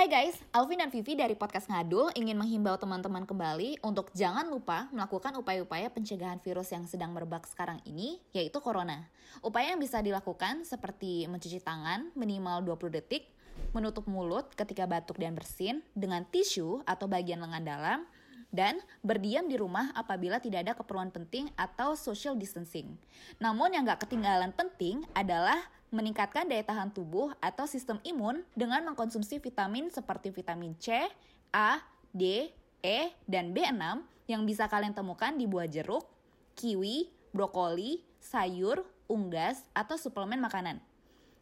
[0.00, 4.88] Hai guys, Alvin dan Vivi dari Podcast Ngadul ingin menghimbau teman-teman kembali untuk jangan lupa
[4.96, 9.12] melakukan upaya-upaya pencegahan virus yang sedang merebak sekarang ini, yaitu Corona.
[9.44, 13.28] Upaya yang bisa dilakukan seperti mencuci tangan minimal 20 detik,
[13.76, 18.00] menutup mulut ketika batuk dan bersin dengan tisu atau bagian lengan dalam,
[18.48, 22.96] dan berdiam di rumah apabila tidak ada keperluan penting atau social distancing.
[23.36, 25.60] Namun yang gak ketinggalan penting adalah
[25.90, 31.10] meningkatkan daya tahan tubuh atau sistem imun dengan mengkonsumsi vitamin seperti vitamin C,
[31.50, 31.82] A,
[32.14, 36.06] D, E, dan B6 yang bisa kalian temukan di buah jeruk,
[36.54, 40.78] kiwi, brokoli, sayur, unggas, atau suplemen makanan.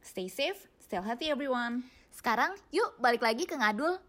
[0.00, 1.84] Stay safe, stay healthy everyone.
[2.08, 4.00] Sekarang yuk balik lagi ke ngadul.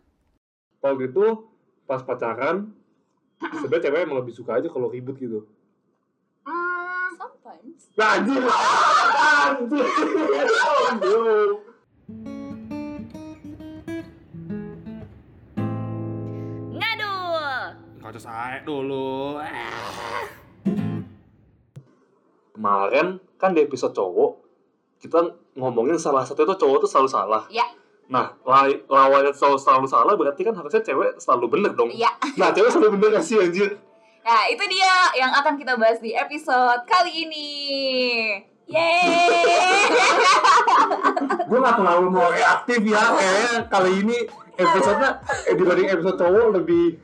[0.79, 1.51] Kalau gitu
[1.83, 2.71] pas pacaran
[3.59, 5.43] sebenarnya cewek emang lebih suka aja kalau ribut gitu.
[7.99, 8.41] Nah, anjir.
[10.89, 11.49] Anjir.
[16.71, 17.35] Ngadul!
[17.99, 19.39] Kau saya dulu.
[22.55, 23.07] Kemarin
[23.39, 24.31] kan di episode cowok
[24.99, 25.19] kita
[25.55, 27.43] ngomongin salah satu itu cowok tuh selalu salah.
[27.47, 27.63] Ya.
[28.09, 31.87] Nah, la- lawannya selalu, selalu salah berarti kan harusnya cewek selalu bener dong.
[31.93, 32.09] Iya.
[32.35, 33.77] Nah, cewek selalu bener gak sih anjir?
[34.19, 37.49] Nah, itu dia yang akan kita bahas di episode kali ini.
[38.69, 39.89] Yeay!
[41.41, 44.17] gue gak terlalu mau reaktif ya kayaknya kali ini
[44.53, 45.09] episode-nya
[45.43, 47.01] eh, dibanding episode cowok lebih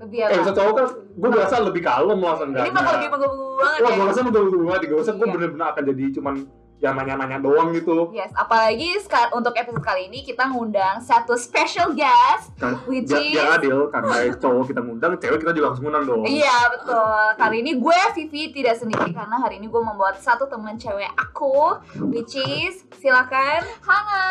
[0.00, 0.32] Lebih eh, apa?
[0.34, 3.90] episode cowok kan gue berasa lebih kalem lah Ini seenggaknya bakal lebih menggebu banget wah
[3.90, 3.92] ya.
[3.92, 5.34] gue rasa betul-betul banget gue rasa gue Iya.
[5.36, 6.34] bener-bener akan jadi cuman
[6.82, 8.98] yang nanya-nanya doang gitu Yes, apalagi
[9.32, 12.50] untuk episode kali ini kita ngundang satu special guest.
[12.58, 14.10] kan Which ja- is- yang adil karena
[14.42, 17.22] cowok kita ngundang cewek kita juga harus ngundang dong Iya, betul.
[17.38, 21.78] Kali ini gue Vivi tidak sendiri karena hari ini gue membawa satu teman cewek aku,
[22.04, 24.26] which is silakan Hana.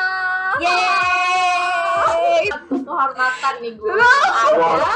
[0.60, 2.52] Yeay!
[2.68, 4.92] kehormatan nih gue ada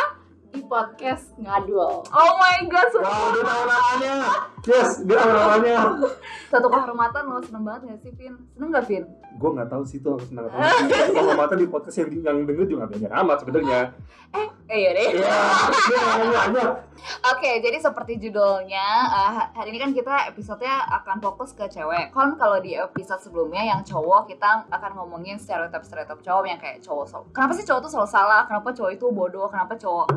[0.56, 4.16] di podcast ngadul Oh my god, Wow, dia tahu namanya.
[4.64, 5.78] Yes, dia tahu namanya.
[6.48, 8.34] satu kehormatan lo seneng banget gak sih, Vin?
[8.56, 9.04] Seneng gak, Vin?
[9.36, 11.12] Gue nggak tahu sih itu harus senang atau enggak.
[11.12, 13.82] Kehormatan di podcast yang yang denger juga banyak amat sebenarnya.
[14.32, 15.10] Eh, iya deh.
[15.20, 15.38] Iya,
[15.70, 16.64] dia namanya aja.
[17.36, 22.10] Oke, jadi seperti judulnya, eh, hari ini kan kita episodenya akan fokus ke cewek.
[22.10, 27.28] Kan kalau di episode sebelumnya yang cowok kita akan ngomongin stereotip-stereotip cowok yang kayak cowok.
[27.36, 28.42] Kenapa sih cowok tuh selalu salah?
[28.48, 29.52] Kenapa cowok itu bodoh?
[29.52, 30.08] Kenapa cowok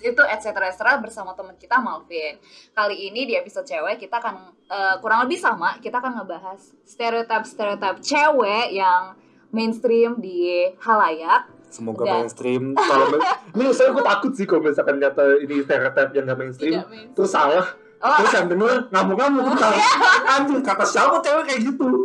[0.00, 2.40] itu etc etc bersama teman kita Malvin.
[2.70, 4.34] Kali ini di episode cewek kita akan
[4.64, 9.12] eh, kurang lebih sama, kita akan ngebahas stereotip-stereotip cewek yang
[9.50, 12.70] mainstream di halayak Semoga Dan- mainstream.
[12.80, 16.74] Kalau main- ini saya gue takut sih kalau misalkan kata ini stereotip yang nggak mainstream,
[16.76, 17.66] tidak main terus salah.
[17.98, 19.68] Oh, Terus yang denger ngamuk-ngamuk kita.
[20.28, 21.88] Anjir, kata siapa cewek kayak gitu?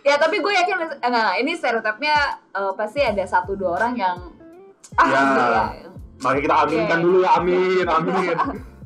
[0.00, 2.16] Ya tapi gue yakin enggak, ini stereotipnya
[2.50, 4.16] eh, pasti ada satu dua orang yang
[4.96, 5.89] ah Ya.
[6.20, 7.02] Mari kita aminkan Oke.
[7.02, 8.36] dulu ya, amin, amin.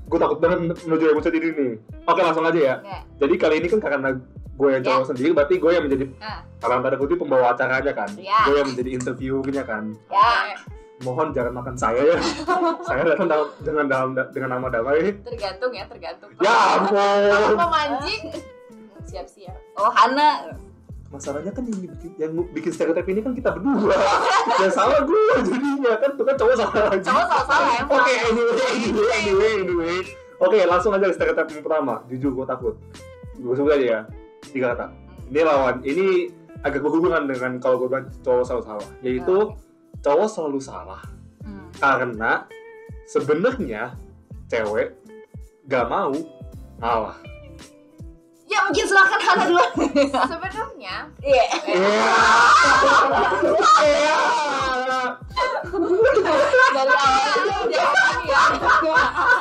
[0.05, 1.73] gue takut banget menuju episode ini nih.
[2.05, 2.75] Oke, langsung aja ya.
[2.81, 2.99] Ya.
[3.19, 4.09] Jadi kali ini kan karena
[4.55, 4.89] gue yang Ya.
[4.89, 8.11] cowok sendiri, berarti gue yang menjadi Ah, karena tanda kutip pembawa acaranya kan.
[8.15, 8.39] Ya.
[8.45, 9.85] Gue yang menjadi interviewnya kan.
[10.07, 10.55] ya.
[11.03, 12.17] Mohon jangan makan saya ya.
[12.87, 15.11] saya datang dalam, dengan dalam dengan nama damai.
[15.21, 16.55] tergantung ya tergantung Ya
[16.87, 17.57] kalau ampun.
[17.59, 18.23] memancing
[19.03, 20.55] siap-siap Oh Hana.
[21.15, 23.95] Masalahnya kan yang bikin, yang bikin stereotip ini kan kita berdua.
[24.67, 27.07] yang salah gue jadinya kan tuh kan cowok salah lagi.
[27.07, 28.03] Cowok salah-salah emang.
[28.03, 29.97] Oke, anyway, anyway, anyway, anyway.
[30.43, 31.95] Oke, langsung aja ke stereotip yang pertama.
[32.11, 32.75] Jujur, gue takut.
[33.39, 34.01] Gue suka aja ya.
[34.43, 34.87] Tiga kata.
[35.31, 35.77] Ini lawan.
[35.87, 36.07] Ini
[36.67, 38.89] agak berhubungan dengan kalau gue bilang cowok selalu salah.
[39.07, 39.37] Yaitu
[40.03, 41.03] cowok selalu salah
[41.45, 41.69] Hmm.
[41.77, 42.49] karena
[43.05, 43.93] sebenarnya
[44.49, 44.97] cewek
[45.69, 46.17] gak mau
[46.81, 47.21] ngalah.
[48.55, 49.65] Ya mungkin silakan Hana dulu.
[50.15, 51.45] sebenarnya Iya.
[56.75, 56.93] Dari
[58.25, 58.43] ya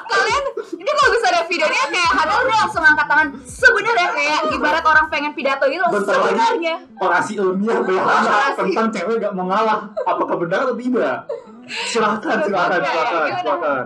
[0.03, 0.43] Kalian
[0.73, 3.27] ini kalau bisa ada videonya kayak Hana udah langsung angkat tangan.
[3.45, 5.83] Sebenarnya kayak ibarat orang pengen pidato gitu.
[5.85, 6.33] Bentar lagi.
[6.33, 6.75] Sebenarnya.
[6.97, 8.57] Orasi ilmiah Orasi.
[8.57, 9.93] tentang cewek gak mau ngalah.
[10.03, 11.17] Apakah benar atau tidak?
[11.63, 13.39] Silakan, silakan, Iya, silakan, gimana?
[13.39, 13.85] silakan.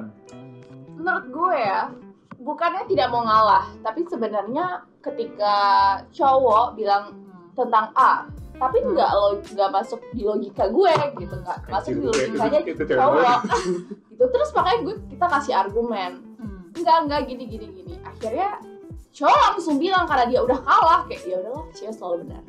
[0.97, 1.81] menurut gue ya
[2.47, 5.55] bukannya tidak mau ngalah tapi sebenarnya ketika
[6.09, 7.11] cowok bilang
[7.51, 8.23] tentang A
[8.57, 8.95] tapi Hmm.
[8.95, 10.89] nggak lo nggak masuk di logika gue
[11.19, 13.39] gitu nggak masuk di Itu- itu- logikanya itu cewek cowok.
[14.09, 16.11] gitu terus makanya gue kita kasih argumen.
[16.39, 16.59] Hmm.
[16.73, 17.93] enggak enggak gini gini gini.
[18.01, 18.57] Akhirnya
[19.13, 22.41] cowok langsung bilang karena dia udah kalah kayak ya udahlah cewek selalu benar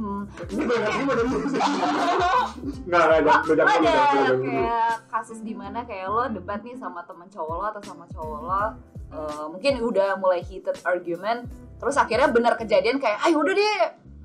[0.00, 0.24] Hmm.
[0.48, 1.12] Ini banyak ini.
[2.88, 7.82] Nggak, ada kayak kasus di mana kayak lo debat nih sama temen cowok lo atau
[7.84, 8.64] sama cowok lo
[9.10, 11.44] eh, mungkin udah mulai heated argument
[11.76, 13.80] terus akhirnya benar kejadian kayak ayo udah deh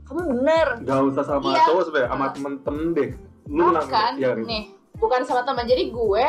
[0.06, 1.66] kamu bener Gak usah sama Iya.
[1.68, 2.32] cowok sebenernya, sama Ah.
[2.32, 3.10] temen-temen deh
[3.46, 4.64] lu menang Bukan, ya nih,
[4.96, 5.66] bukan sama teman.
[5.66, 6.28] Jadi gue,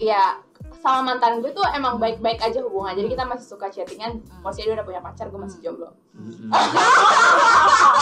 [0.00, 0.40] ya
[0.78, 2.94] sama mantan gue tuh emang baik-baik aja hubungan.
[2.94, 4.18] Jadi kita masih suka chattingan.
[4.42, 5.90] Maksudnya dia udah punya pacar, gue masih jomblo.
[6.14, 6.50] Mm-mm.
[6.50, 6.74] Harus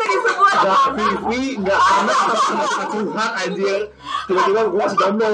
[0.00, 0.48] itu disebut.
[0.50, 2.14] Gak Vivi, gak karena
[2.90, 3.80] Tuhan anjir
[4.26, 5.32] Tiba-tiba gue masih jomblo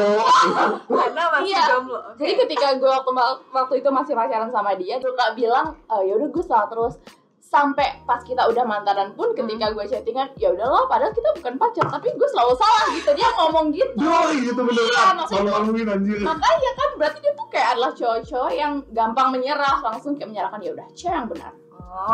[0.86, 1.62] Karena masih Iya.
[1.68, 1.98] jomblo.
[2.16, 3.10] Jadi ketika gue waktu
[3.50, 6.96] waktu itu masih pacaran sama dia, gue gak bilang, "Eh, ya udah gue salah terus.
[7.38, 11.86] Sampai pas kita udah mantanan pun, ketika gue chattingan, ya udahlah, padahal kita bukan pacar,
[11.88, 13.10] tapi gue selalu salah gitu.
[13.14, 13.94] Dia ngomong gitu.
[13.96, 18.52] Yoi gitu Iya, beneran maksudnya- Malu-maluin anjir Makanya kan berarti dia tuh kayak adalah cowok-cowok
[18.52, 21.52] yang gampang menyerah, langsung kayak menyerahkan ya udah, cewek yang benar.
[21.96, 22.04] Oh.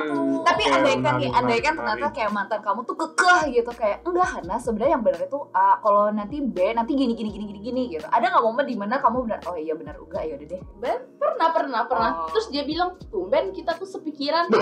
[0.00, 4.28] Hmm, Tapi oke, andaikan nih, andaikan ternyata kayak mantan kamu tuh kekeh gitu kayak enggak
[4.28, 7.82] Hana sebenarnya yang benar itu A, kalau nanti B nanti gini gini gini gini gini
[7.90, 8.04] gitu.
[8.06, 10.60] Ada nggak momen di mana kamu benar oh iya benar enggak ya udah deh.
[10.76, 12.10] Ben, pernah, pernah, pernah.
[12.18, 12.28] Oh.
[12.28, 14.44] Terus dia bilang, tumben kita tuh sepikiran.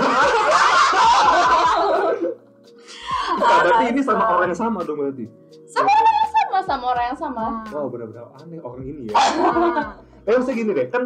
[3.28, 5.28] Nah, berarti ini sama orang yang sama dong berarti
[5.68, 7.44] sama orang yang sama, sama orang yang sama.
[7.68, 9.14] Wow benar-benar aneh orang ini ya
[10.24, 11.02] Eh maksudnya gini deh, kan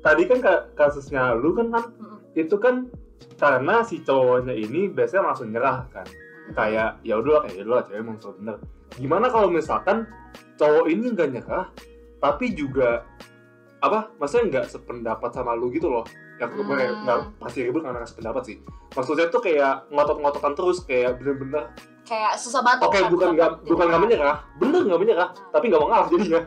[0.00, 2.17] tadi kan ka- kasusnya lu kan kan Mm.
[2.38, 2.86] Itu kan
[3.34, 6.06] karena si cowoknya ini biasanya langsung nyerah kan
[6.50, 8.56] kayak ya udah kayak ya udah cewek emang selalu bener
[8.94, 10.06] gimana kalau misalkan
[10.54, 11.66] cowok ini nggak nyerah
[12.18, 13.04] tapi juga
[13.78, 16.02] apa maksudnya nggak sependapat sama lu gitu loh
[16.38, 17.02] ya gue Hmm.
[17.02, 18.56] nggak pasti ribut karena nggak sependapat sih
[18.88, 21.66] maksudnya tuh kayak ngotot-ngototan terus kayak bener-bener
[22.02, 22.88] Kayak susah banget.
[22.88, 26.42] oke bukan nggak bukan nggak menyerah bener nggak menyerah tapi nggak mau ngalah jadinya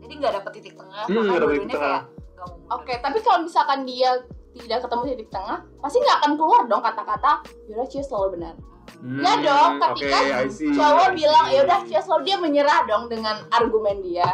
[0.00, 1.04] Jadi nggak dapet titik tengah.
[1.06, 2.00] Hmm, makanya nggak dapet titik tengah.
[2.02, 2.72] kayak.
[2.72, 4.10] Oke, tapi kalau misalkan dia
[4.52, 7.32] tidak ketemu titik tengah, pasti nggak akan keluar dong kata-kata,
[7.66, 8.54] yaudah Cia selalu benar.
[9.00, 14.02] Ya dong, ketika Hmm, see, Cowok bilang, yaudah Cia selalu dia menyerah dong dengan argumen
[14.02, 14.26] dia.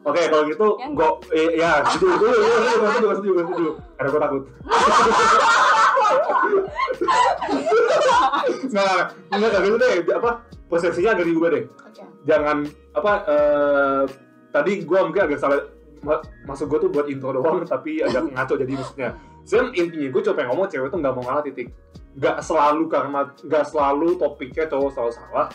[0.00, 4.08] Oke, kalau gitu, Ya gue, eh, ya, setuju, setuju, setuju, setuju, setuju, setuju, setuju, karena
[4.08, 4.42] gue takut.
[8.70, 10.30] Nggak, nggak, nggak, nggak deh, apa,
[10.66, 11.64] persepsinya dari gue deh.
[11.84, 12.02] Oke.
[12.24, 12.56] Jangan,
[12.94, 14.02] apa, eh,
[14.50, 15.60] tadi gue mungkin agak salah,
[16.00, 19.10] ma- maksud gue tuh buat intro doang, tapi agak ngaco jadi maksudnya.
[19.50, 21.74] Sebenarnya intinya gue pengen ngomong cewek tuh nggak mau ngalah titik.
[22.14, 25.46] Nggak selalu karena, nggak selalu topiknya cowok selalu salah,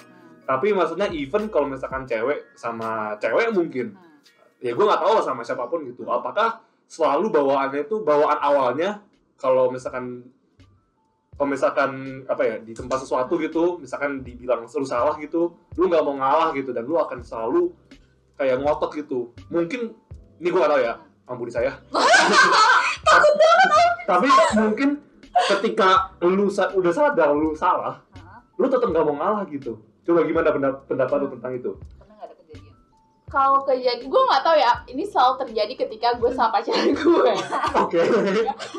[0.44, 3.96] tapi maksudnya even kalau misalkan cewek sama cewek mungkin
[4.60, 6.04] ya gue nggak tahu lah sama siapa pun gitu.
[6.12, 6.60] Apakah
[6.92, 9.00] selalu bawaannya itu bawaan awalnya
[9.40, 10.28] kalau misalkan
[11.36, 16.04] kalau misalkan apa ya di tempat sesuatu gitu misalkan dibilang lu salah gitu lu nggak
[16.04, 17.72] mau ngalah gitu dan lu akan selalu
[18.36, 19.32] kayak ngotot gitu.
[19.48, 19.96] Mungkin
[20.44, 20.94] ini gue nggak tahu ya
[21.26, 21.74] ampuni saya.
[24.06, 24.90] Tapi mungkin
[25.52, 28.00] ketika lu sa- udah sadar lu salah
[28.56, 29.76] lu tetap nggak mau ngalah gitu.
[30.06, 31.72] Coba gimana pendap- pendapat lu tentang itu
[33.26, 37.34] Kalau kejadian, gue nggak tahu ya, ini selalu terjadi ketika gue sama pacar gue.
[37.74, 38.00] oke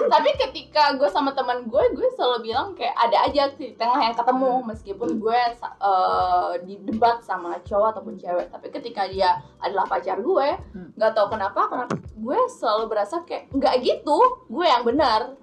[0.07, 4.15] Tapi ketika gue sama teman gue, gue selalu bilang kayak ada aja di tengah yang
[4.15, 5.41] ketemu meskipun gue
[5.83, 8.47] uh, di debat sama cowok ataupun cewek.
[8.47, 10.93] Tapi ketika dia adalah pacar gue, Hmm.
[10.95, 15.35] nggak tahu kenapa, kenapa gue selalu berasa kayak nggak gitu, gue yang benar.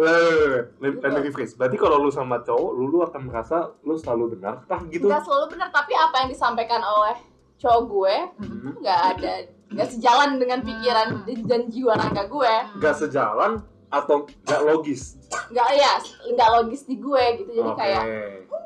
[0.00, 0.64] Wait, wait, wait, wait.
[0.80, 1.52] Let, let me rephrase.
[1.60, 5.04] Berarti kalau lu sama cowok, lu, lu akan merasa lu selalu benar, kah gitu?
[5.04, 7.20] Nggak selalu benar, tapi apa yang disampaikan oleh
[7.60, 8.72] cowok gue Hmm.
[8.80, 9.32] nggak ada
[9.70, 11.08] nggak sejalan dengan pikiran
[11.44, 12.54] dan jiwa raga gue.
[12.76, 15.14] Gak sejalan atau gak logis?
[15.46, 15.92] nggak ya
[16.28, 17.78] nggak logis di gue gitu jadi Oke.
[17.78, 18.04] kayak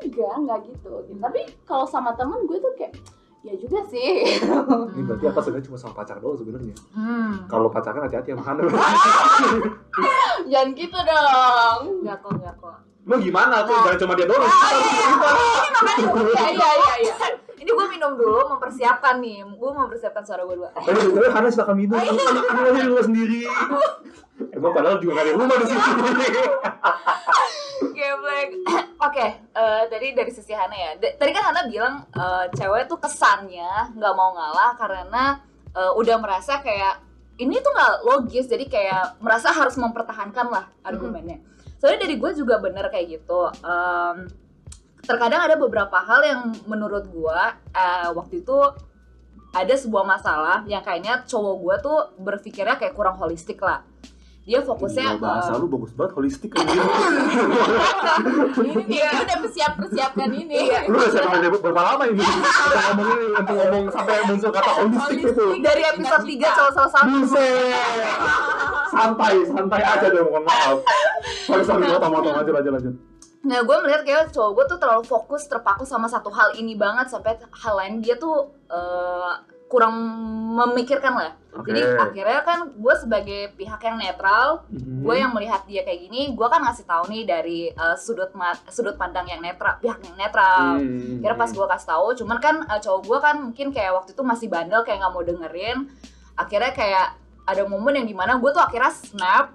[0.00, 2.93] enggak enggak gitu, tapi kalau sama temen gue tuh kayak
[3.40, 6.73] ya juga sih Ini berarti apa sebenarnya cuma sama pacar doang sebenarnya.
[6.90, 7.45] Hmm.
[7.45, 8.62] Kalau pacaran hati-hati sama Hana.
[10.47, 12.76] jangan gitu dong Nggak kok, nggak kok.
[13.04, 13.73] lu gimana tuh?
[13.75, 13.85] Nah.
[13.87, 14.40] Jangan cuma dia doang.
[14.40, 15.30] Ah, kita harus kita.
[16.25, 17.14] iya iya iya iya
[17.64, 19.40] Ini gue minum dulu, mempersiapkan nih.
[19.56, 20.68] Gue mempersiapkan suara gue dulu.
[20.68, 21.97] Eh, tapi Hana silakan minum.
[21.97, 23.40] Kamu kamu aja di rumah sendiri.
[24.52, 25.80] Emang padahal juga gak ada rumah di sini.
[27.97, 28.49] Geblek.
[29.00, 30.90] Oke, eh, tadi dari sisi Hana ya.
[31.00, 35.40] D- tadi kan Hana bilang eh, cewek tuh kesannya nggak mau ngalah karena
[35.73, 37.00] eh, udah merasa kayak
[37.40, 41.40] ini tuh nggak logis, jadi kayak merasa harus mempertahankan lah argumennya.
[41.80, 43.40] Soalnya dari gue juga bener kayak gitu.
[43.61, 44.30] Em,
[45.04, 47.40] terkadang ada beberapa hal yang menurut gue
[47.76, 48.58] eh, waktu itu
[49.54, 53.87] ada sebuah masalah yang kayaknya cowok gue tuh berpikirnya kayak kurang holistik lah.
[54.44, 56.76] Dia fokusnya Gila, bahasa eh, lu bagus banget holistik anjir.
[58.68, 60.84] ini dia udah persiap persiapkan ini Iya.
[60.84, 62.20] Lu udah siapa berapa lama ini?
[62.20, 65.46] Kita ngomongin untuk ngomong sampai muncul kata holistik itu.
[65.64, 68.16] dari episode 3 cowok-cowok satu Buset.
[68.92, 70.76] Santai, santai aja dong, mohon maaf.
[71.49, 73.13] Sorry, sorry, motong-motong aja, aja, lanjut.
[73.45, 77.13] Nah, gue melihat kayak cowok gue tuh terlalu fokus terpaku sama satu hal ini banget
[77.13, 79.33] sampai hal lain dia tuh eh,
[79.65, 79.97] kurang
[80.55, 81.73] memikirkan lah Oke.
[81.73, 85.03] jadi akhirnya kan gue sebagai pihak yang netral Mhm.
[85.03, 88.31] gue yang melihat dia kayak gini gue kan ngasih tahu nih dari uh, sudut
[88.71, 91.19] sudut pandang yang netral pihak yang netral Hmm.
[91.19, 94.23] Kira pas gue kasih tahu, cuman kan uh, cowok gue kan mungkin kayak waktu itu
[94.23, 95.79] masih bandel kayak nggak mau dengerin.
[96.37, 97.07] Akhirnya kayak
[97.43, 99.47] ada momen yang di mana gue tuh akhirnya snap,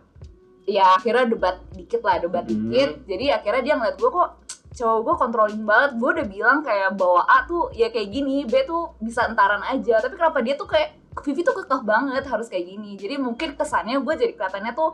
[0.69, 2.69] ya akhirnya debat dikit lah, debat Hmm.
[2.69, 3.03] dikit.
[3.03, 4.29] Jadi akhirnya dia ngeliat gue kok
[4.71, 5.91] cowok gue controlling banget.
[5.95, 9.97] Gue udah bilang kayak bahwa A tuh ya kayak gini, B tuh bisa entaran aja.
[9.97, 12.93] Tapi kenapa dia tuh kayak Vivi tuh kekeh banget harus kayak gini.
[12.93, 14.93] Jadi mungkin kesannya gue jadi kelihatannya tuh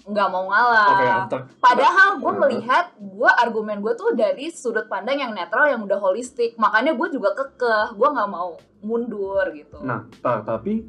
[0.00, 1.28] nggak mau ngalah.
[1.28, 6.00] After- Padahal gue melihat gue argumen gue tuh dari sudut pandang yang netral yang udah
[6.00, 6.56] holistik.
[6.56, 9.76] Makanya gue juga kekeh, gue nggak mau mundur gitu.
[9.84, 10.88] Nah, ta- tapi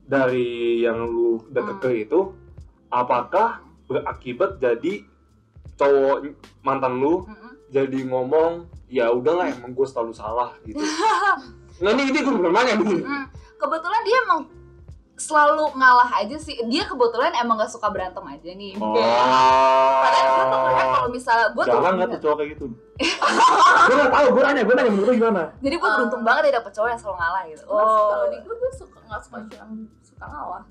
[0.00, 1.70] dari yang lu udah Hmm.
[1.74, 2.20] keke itu,
[2.92, 5.08] apakah berakibat jadi
[5.74, 7.52] cowok mantan lu Mm-mm.
[7.72, 10.78] jadi ngomong ya udahlah emang gue selalu salah gitu.
[11.82, 13.00] nah ini ini gue belum nanya nih.
[13.00, 13.24] Mm,
[13.56, 14.40] Kebetulan dia emang
[15.14, 16.58] selalu ngalah aja sih.
[16.66, 18.74] Dia kebetulan emang gak suka berantem aja nih.
[18.76, 18.92] Oh.
[20.02, 22.66] Padahal gue tuh ngeliat kalau misalnya gue tuh Jangan nggak tuh cowok kayak gitu.
[23.82, 25.42] gue nggak tahu, gue nanya, gue nanya menurut lu gimana?
[25.58, 27.64] jadi gue beruntung banget ya dapet cowok yang selalu ngalah gitu.
[27.66, 27.78] Oh.
[27.80, 29.70] Oh, Kalau di gue gue suka nggak suka yang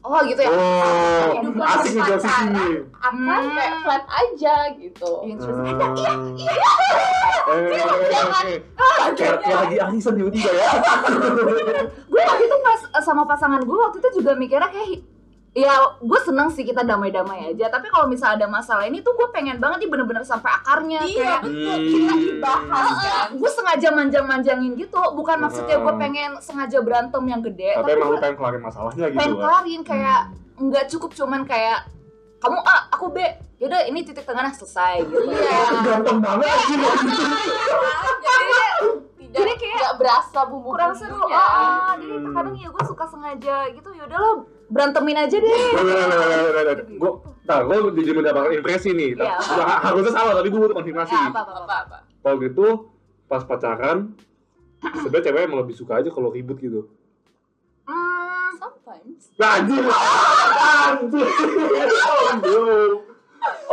[0.01, 0.49] oh gitu ya.
[0.49, 1.31] Oh,
[1.67, 2.21] asik nih pacaran.
[2.21, 2.67] sini.
[2.97, 3.51] Akan Hmm.
[3.51, 5.11] kayak flat aja gitu.
[5.23, 5.77] Interesting.
[6.37, 6.71] Iya,
[7.51, 8.61] iya, iya.
[9.11, 10.69] Kayak kayak lagi arisan tiba-tiba ya.
[12.11, 15.03] gue waktu itu pas eh, sama pasangan gue waktu itu juga mikirnya kayak
[15.51, 15.67] ya
[15.97, 17.67] gue seneng sih kita damai-damai aja.
[17.67, 21.11] Tapi kalau misalnya ada masalah ini tuh gue pengen banget nih bener-bener sampai akarnya Iya
[21.13, 21.59] kayak betul.
[21.67, 21.87] Hmm.
[21.87, 23.27] kita dibahas kan.
[23.35, 25.01] gue sengaja manjang-manjangin gitu.
[25.11, 25.99] Bukan maksudnya gue Hmm.
[25.99, 30.19] pengen sengaja berantem yang gede Tapi tapi emang pengen kelarin masalahnya gitu pengen kelarin kayak
[30.57, 31.79] nggak cukup cuman kayak
[32.37, 33.17] kamu A aku B.
[33.57, 35.29] Yaudah ini titik tengahnya selesai gitu.
[35.29, 35.61] Iya.
[35.83, 36.79] Ganteng banget anjir.
[38.21, 38.47] Jadi
[39.31, 41.13] Jadi tidak kayak nggak berasa bumbu kurang seru.
[41.13, 41.37] Bumbunya.
[41.37, 41.93] ah.
[41.93, 43.89] Jadi kadang ya gue suka sengaja gitu.
[43.93, 44.33] Yaudahlah
[44.71, 45.61] berantemin aja deh
[46.95, 47.11] Gue,
[47.43, 49.19] nah, gue jadi mendapatkan impresi nih.
[49.19, 49.35] Nah,
[49.83, 51.11] harusnya salah, tapi gue butuh konfirmasi.
[51.11, 51.97] ya, apa apa apa?
[52.23, 52.65] Kalau gitu,
[53.25, 54.15] pas pacaran,
[54.79, 56.87] sebenarnya cewek emang lebih suka aja kalau ribut gitu.
[57.83, 59.35] Hmm, Sometimes.
[59.35, 59.83] Nah, anjir.
[60.71, 61.27] Anjir.
[62.07, 62.61] Oh no.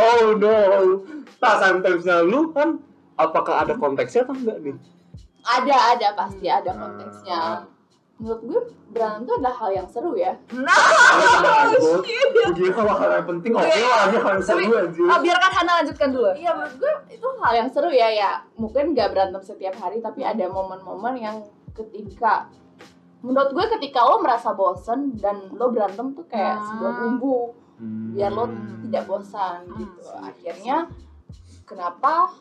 [0.00, 0.56] Oh no.
[1.38, 2.80] Nah, sometimes-nya lu kan
[3.14, 4.74] apakah ada konteksnya atau enggak nih?
[5.44, 7.40] Ada ada pasti ada konteksnya.
[8.18, 8.60] Menurut gue
[8.90, 10.34] berantem itu adalah hal yang seru ya.
[10.50, 10.74] nah
[11.70, 12.02] Gue
[12.58, 15.04] kira kalau hal yang penting oke lah, ini hal yang seru anjir.
[15.04, 18.30] ah, biarkan Hana lanjutkan dulu Iya menurut gue itu hal yang seru ya ya.
[18.54, 21.36] Mungkin nggak berantem setiap hari tapi ada momen-momen yang
[21.70, 22.50] ketika
[23.18, 26.66] menurut gue ketika lo merasa bosen dan lo berantem tuh kayak Hmm.
[26.68, 27.38] sebuah bumbu
[28.12, 28.82] biar lo Hmm.
[28.82, 29.78] tidak bosan Hmm.
[29.78, 30.02] gitu.
[30.16, 30.76] Akhirnya
[31.64, 32.34] kenapa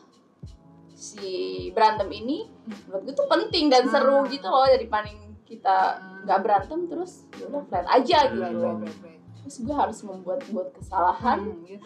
[0.90, 1.30] si
[1.70, 2.50] berantem ini
[2.82, 4.28] menurut gue tuh penting dan seru Hmm.
[4.28, 5.06] gitu loh daripada
[5.48, 5.76] kita
[6.22, 8.36] nggak berantem terus ya udah flat aja gitu.
[8.38, 9.16] Right, right, right, right.
[9.40, 11.38] Terus gue harus membuat buat kesalahan.
[11.40, 11.80] Hmm, gitu.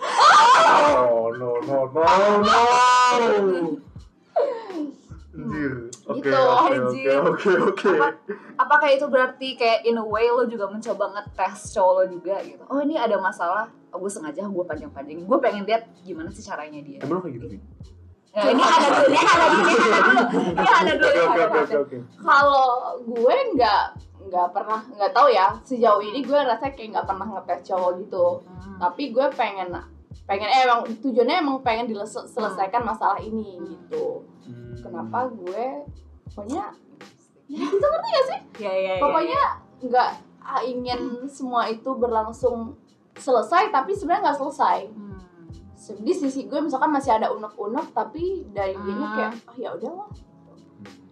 [0.99, 2.03] Oh no no no
[2.43, 2.59] no.
[5.33, 5.73] Anjir.
[6.03, 7.89] Oke Gitu, oke oke oke oke.
[7.95, 8.19] Apa-
[8.59, 12.61] Apakah itu berarti kayak in a way lo juga mencoba ngetes cowok lo juga gitu?
[12.67, 15.25] Oh ini ada masalah, oh, gue sengaja gue panjang-panjangin.
[15.25, 16.99] Gue pengen lihat gimana sih caranya dia.
[17.01, 17.47] Emang lo kayak gitu?
[18.33, 22.01] Nah, ini ada dulu, ini ada dulu, ini ada dulu, ini ada dulu.
[22.17, 22.69] Kalau
[23.05, 23.83] gue nggak
[24.33, 28.41] nggak pernah nggak tahu ya sejauh ini gue rasa kayak nggak pernah ngetes cowok gitu.
[28.49, 28.81] Hmm.
[28.81, 29.69] Tapi gue pengen
[30.25, 34.25] pengen eh, emang tujuannya emang pengen diselesaikan masalah ini gitu.
[34.49, 34.81] Hmm.
[34.81, 35.85] Kenapa gue
[36.33, 36.73] pokoknya
[37.53, 38.41] ya gitu ngerti gak sih?
[38.65, 39.03] Ya ya ya.
[39.05, 39.43] Pokoknya
[39.85, 40.11] nggak
[40.41, 42.81] ah, ingin semua itu berlangsung
[43.13, 44.79] selesai tapi sebenarnya nggak selesai.
[44.89, 45.12] Hmm.
[45.83, 49.13] Di sisi gue misalkan masih ada unek-unek tapi dari dia Hmm.
[49.13, 50.09] kayak ah ya udahlah.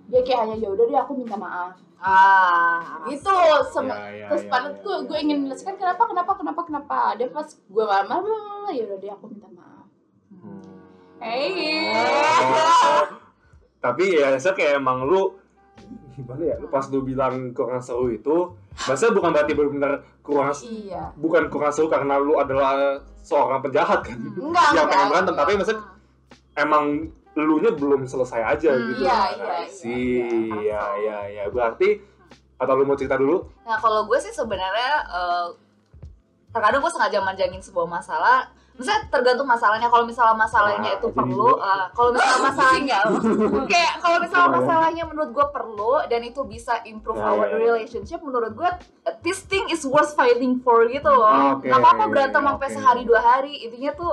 [0.06, 1.74] Dia kayak hanya ya udah deh aku minta maaf.
[2.00, 3.28] Ah, Gitu
[3.68, 5.04] sem- Ya, ya, terus ya, pada ya, gue ya.
[5.04, 8.24] gue ingin menyelesaikan kenapa kenapa kenapa kenapa dia pas gue marah
[8.70, 9.86] ya udah deh aku minta maaf.
[10.32, 10.62] Hmm.
[11.18, 11.92] Hey.
[11.92, 13.04] Oh.
[13.80, 15.39] Tapi ya saya kayak emang lu
[16.20, 16.56] gimana ya?
[16.56, 21.02] Lu Pas lu bilang kurang seru itu, maksudnya bukan berarti benar-benar kurang Iya.
[21.16, 24.16] bukan kurang seru karena lu adalah seorang penjahat kan?
[24.16, 24.70] Enggak.
[24.72, 25.82] Yang pengen berantem, tapi maksudnya
[26.54, 26.84] emang
[27.32, 29.02] elunya belum selesai aja Hmm, gitu.
[29.02, 29.30] iya, kan?
[29.32, 29.88] iya, I see.
[29.88, 30.28] iya.
[30.60, 31.44] Iya, iya, iya.
[31.46, 31.88] Berarti
[32.56, 33.48] atau lu mau cerita dulu?
[33.62, 35.46] Nah kalau gue sih sebenarnya eh,
[36.50, 38.50] terkadang gue sengaja manjangin sebuah masalah.
[38.80, 39.86] Misalnya tergantung masalahnya.
[39.86, 42.98] Kalau misalnya masalahnya Ah, itu perlu, eh, kalau misalnya masalahnya
[43.72, 44.56] kayak kalau misalnya Oh, ya.
[44.56, 48.70] masalahnya menurut gue perlu dan itu bisa improve Ya, our relationship, menurut gue
[49.04, 51.28] uh, this thing is worth fighting for gitu loh.
[51.28, 52.48] Ah, Oke, Gak apa-apa berantem oke.
[52.48, 53.52] sampai sehari dua hari.
[53.60, 54.12] Intinya tuh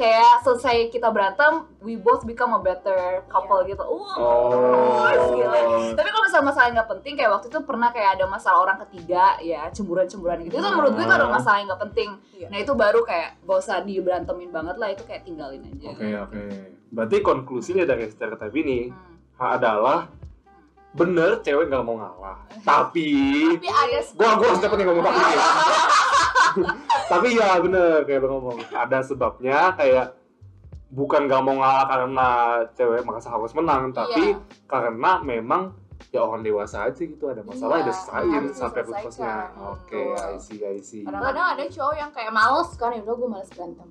[0.00, 5.04] kayak selesai kita berantem we both become a better couple gitu Wah, Oh.
[5.30, 5.92] gila.
[5.92, 8.78] tapi kalau misalnya masalah yang nggak penting kayak waktu itu pernah kayak ada masalah orang
[8.82, 12.46] ketiga ya cemburuan-cemburuan gitu itu menurut gue itu adalah masalah yang nggak penting Iya.
[12.48, 16.42] nah itu baru kayak gak usah diberantemin banget lah itu kayak tinggalin aja Oke oke.
[16.90, 19.20] Berarti konklusinya dari stereotip ini Hmm.
[19.38, 20.08] adalah
[20.90, 22.40] bener cewek nggak mau ngalah.
[22.64, 23.08] Tapi
[23.54, 25.20] Tapi ada gua gua harus cepet nih ngomong tapi.
[27.06, 30.14] tapi ya bener kayak bang ngomong ada sebabnya kayak
[30.88, 32.28] bukan nggak mau ngalah karena
[32.72, 34.42] cewek merasa harus menang tapi Iya.
[34.66, 35.70] karena memang
[36.08, 40.16] ya orang dewasa aja gitu ada masalah Iya, ya diselesain harus sampai putusnya oke Betul.
[40.16, 43.50] I see I see kadang-kadang ada cowok yang kayak males kan ya udah gue males
[43.50, 43.88] berantem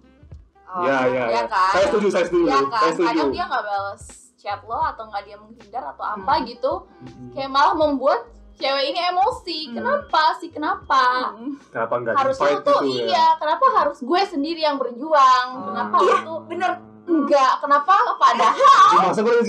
[0.67, 0.85] Oh.
[0.85, 1.71] ya ya Iya ya kan?
[1.71, 4.01] saya setuju saya setuju ya saya kan setuju kadang dia nggak balas
[4.37, 6.45] chat lo atau nggak dia menghindar atau apa Hmm.
[6.45, 7.29] gitu Mm-mm.
[7.33, 8.19] kayak malah membuat
[8.59, 9.73] cewek ini emosi Hmm.
[9.73, 11.55] kenapa sih kenapa Hmm.
[11.65, 15.47] kenapa nggak di harusnya fight tuh gitu ya iya kenapa harus gue sendiri yang berjuang
[15.49, 15.65] Hmm.
[15.65, 16.71] kenapa Iya, tuh bener.
[17.09, 19.33] enggak kenapa padahal masa gue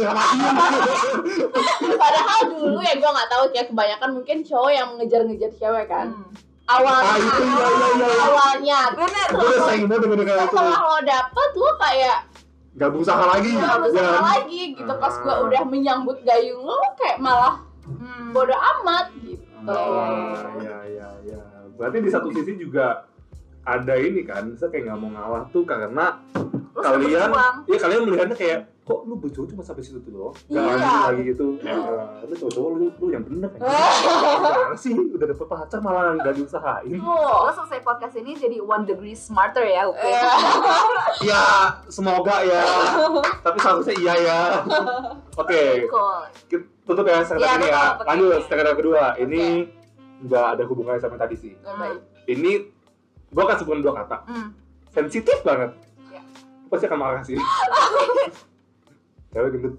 [1.96, 6.30] padahal dulu ya gue nggak tahu kayak kebanyakan mungkin cowok yang mengejar-ngejar cewek kan Hmm.
[6.70, 10.80] awalnya ah itu iya iya iya awalnya bener gue sayang banget dengan kayak itu setelah
[10.80, 12.18] lo dapet lo kayak
[12.70, 14.20] nggak berusaha lagi berusaha ya.
[14.22, 15.42] lagi gitu pas gue Ah.
[15.42, 17.58] udah menyambut gayung lo kayak malah
[18.20, 18.30] Hmm.
[18.30, 21.40] bodoh amat gitu Oh, ya ya ya.
[21.74, 23.04] Berarti di satu sisi juga
[23.60, 26.16] ada ini kan, saya kayak nggak mau ngalah tuh karena
[26.70, 27.28] Lu sudah kalian,
[27.66, 30.70] ya kalian melihatnya kayak kok lu berjuang cuma sampai situ tuh loh, nggak Iya.
[30.72, 31.46] lanjut lagi gitu.
[31.60, 31.76] Ya,
[32.20, 33.60] lu cowok-cowok lu, lu yang bener kan?
[34.40, 36.96] Gimana sih, udah dapet pacar malah nggak diusahain.
[36.96, 40.00] Lo selesai podcast ini jadi one degree smarter ya, oke?
[40.00, 40.32] Iya.
[41.22, 41.44] Ya,
[41.86, 42.64] semoga ya.
[43.44, 44.40] Tapi seharusnya iya ya.
[45.40, 46.20] Oke, Cool.
[46.90, 47.84] Tutup ya stereotip Iya, ini ya.
[48.02, 49.02] Lanjut stereotip kedua.
[49.14, 49.42] Ini
[50.26, 51.54] nggak ada hubungannya sama tadi sih.
[51.62, 52.02] Baik.
[52.26, 52.50] Ini
[53.30, 54.18] gua akan sebutkan dua kata.
[54.26, 54.48] Hmm.
[54.90, 55.70] sensitif banget.
[56.10, 56.18] Ya.
[56.66, 57.38] Pasti akan marah sih.
[59.32, 59.74] cewek gendut.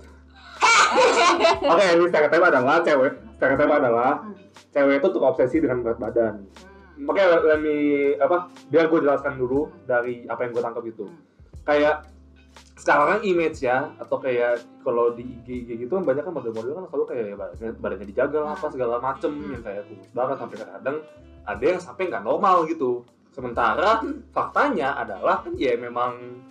[1.61, 3.13] Oke, ini stereotip adalah cewek.
[3.35, 4.35] Stereotip adalah Hmm.
[4.71, 6.33] cewek itu tuh obsesi dengan berat badan.
[6.95, 7.05] Hmm.
[7.11, 7.75] Makanya let me
[8.15, 8.47] apa?
[8.71, 11.03] Biar gue jelaskan dulu dari apa yang gue tangkap itu.
[11.03, 11.19] Hmm.
[11.67, 11.95] Kayak
[12.81, 16.73] sekarang kan image ya atau kayak kalau di IG, IG gitu kan banyak kan model-model
[16.81, 19.53] kan selalu kayak badannya, badannya dijaga lah apa segala macem Hmm.
[19.53, 20.97] yang kayak kurus banget sampai kadang
[21.45, 23.05] ada yang sampai nggak normal gitu.
[23.31, 24.01] Sementara
[24.33, 26.41] faktanya adalah kan ya memang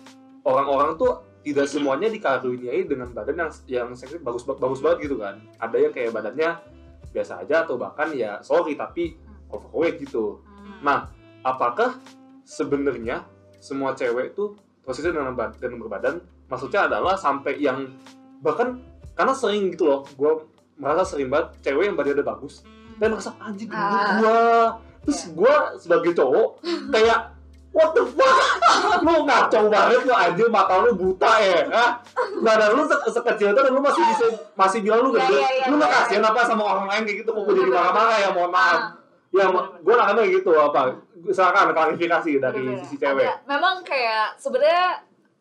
[0.47, 5.43] orang-orang tuh tidak semuanya dikaruniai dengan badan yang yang seksi bagus bagus banget gitu kan.
[5.59, 6.49] Ada yang kayak badannya
[7.11, 9.19] biasa aja atau bahkan ya sorry tapi
[9.51, 10.39] overweight gitu.
[10.47, 10.79] Hmm.
[10.79, 10.99] Nah,
[11.43, 11.99] apakah
[12.47, 13.27] sebenarnya
[13.59, 16.15] semua cewek itu posisi bad- dengan berbadan
[16.45, 17.87] maksudnya adalah sampai yang
[18.39, 20.31] bahkan karena sering gitu loh, gue
[20.75, 22.65] merasa sering banget cewek yang badannya bagus
[22.97, 24.17] dan merasa anjing Ah.
[24.17, 24.39] gua
[25.01, 27.19] terus gue sebagai cowok kayak
[27.71, 28.37] what the fuck
[29.01, 31.91] lu ngaco banget lu anjir mata lu buta ya Hah?
[32.39, 35.49] badan lu se sekecil itu dan lu masih bisa masih bilang lu Iya, gendut iya,
[35.51, 35.87] iya, lu iya.
[35.87, 37.77] kasihan apa sama orang lain kayak gitu gue jadi Bener.
[37.79, 38.81] marah-marah ya mohon maaf Ah.
[39.31, 40.91] Ya, gue nanya gitu apa?
[41.25, 42.83] Silakan klarifikasi dari Bener-bener.
[42.83, 43.23] sisi cewek.
[43.23, 44.87] Ada- memang kayak sebenarnya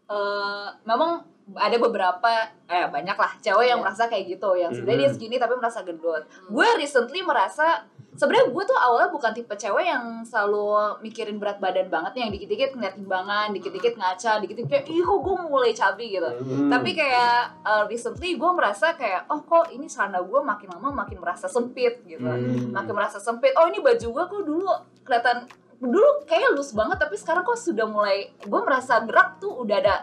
[0.06, 1.22] eh, memang
[1.52, 2.30] ada beberapa
[2.64, 3.84] eh banyak lah cewek yang Iya.
[3.84, 5.16] merasa kayak gitu yang sebenarnya dia Mhm.
[5.16, 6.22] segini tapi merasa gendut.
[6.46, 7.86] Gue recently merasa
[8.20, 12.32] sebenarnya gue tuh awalnya bukan tipe cewek yang selalu mikirin berat badan banget nih yang
[12.36, 16.28] dikit-dikit ngeliat timbangan, dikit-dikit ngaca, dikit-dikit kayak ih kok gue mulai cabi gitu.
[16.28, 16.68] Hmm.
[16.68, 21.16] Tapi kayak uh, recently gue merasa kayak oh kok ini celana gue makin lama makin
[21.16, 22.28] merasa sempit gitu.
[22.28, 22.76] Hmm.
[22.76, 23.56] Makin merasa sempit.
[23.56, 24.68] Oh ini baju gue kok dulu
[25.00, 25.48] kelihatan
[25.80, 29.96] dulu kayak loose banget tapi sekarang kok sudah mulai gue merasa gerak tuh udah ada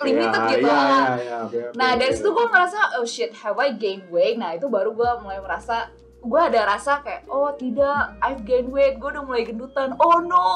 [0.00, 0.66] limited Ya, gitu.
[0.66, 0.88] ya,
[1.44, 4.40] oke, oke, Nah dari situ gue merasa oh shit have I gained weight?
[4.40, 8.96] Nah itu baru gue mulai merasa gue ada rasa kayak oh tidak I've gained weight
[8.96, 10.46] gue udah mulai gendutan oh no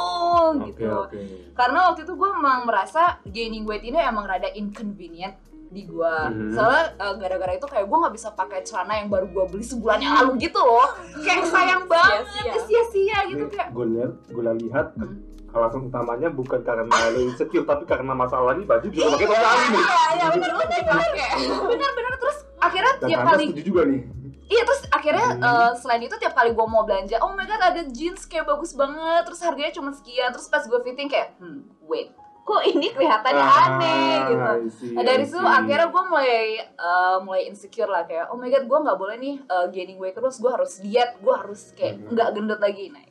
[0.55, 1.18] Oke, gitu oke.
[1.52, 5.35] karena waktu itu gue emang merasa gaining weight ini emang rada inconvenient
[5.66, 6.55] di gue Mhm.
[6.55, 9.98] soalnya uh, gara-gara itu kayak gue nggak bisa pakai celana yang baru gue beli sebulan
[9.98, 10.87] yang lalu gitu loh
[11.18, 12.62] kayak sayang banget Sia-sia.
[12.62, 15.18] sia-sia gitu Ini kayak gue lihat, gue lihat Hmm.
[15.52, 19.83] alasan utamanya bukan karena lo insecure tapi karena masalahnya baju juga pakai topi nih.
[19.83, 21.29] iya iya bener bener pakai
[21.70, 24.00] bener-bener terus akhirnya Dan tiap anda kali setuju juga nih.
[24.46, 25.42] Iya terus akhirnya Hmm.
[25.42, 28.72] eh, selain itu tiap kali gue mau belanja, oh my god ada jeans kayak bagus
[28.72, 33.42] banget, terus harganya cuma sekian, terus pas gue fitting kayak, hmm wait, kok ini kelihatannya
[33.42, 34.38] aneh gitu.
[34.40, 38.46] Ah, see, Nah, dari situ akhirnya gue mulai eh, mulai insecure lah kayak, oh my
[38.46, 41.94] god gue nggak boleh nih eh, gaining weight terus, gue harus diet, gue harus kayak
[41.96, 42.14] Hmm.
[42.14, 42.87] nggak gendut lagi.
[42.88, 43.02] Nah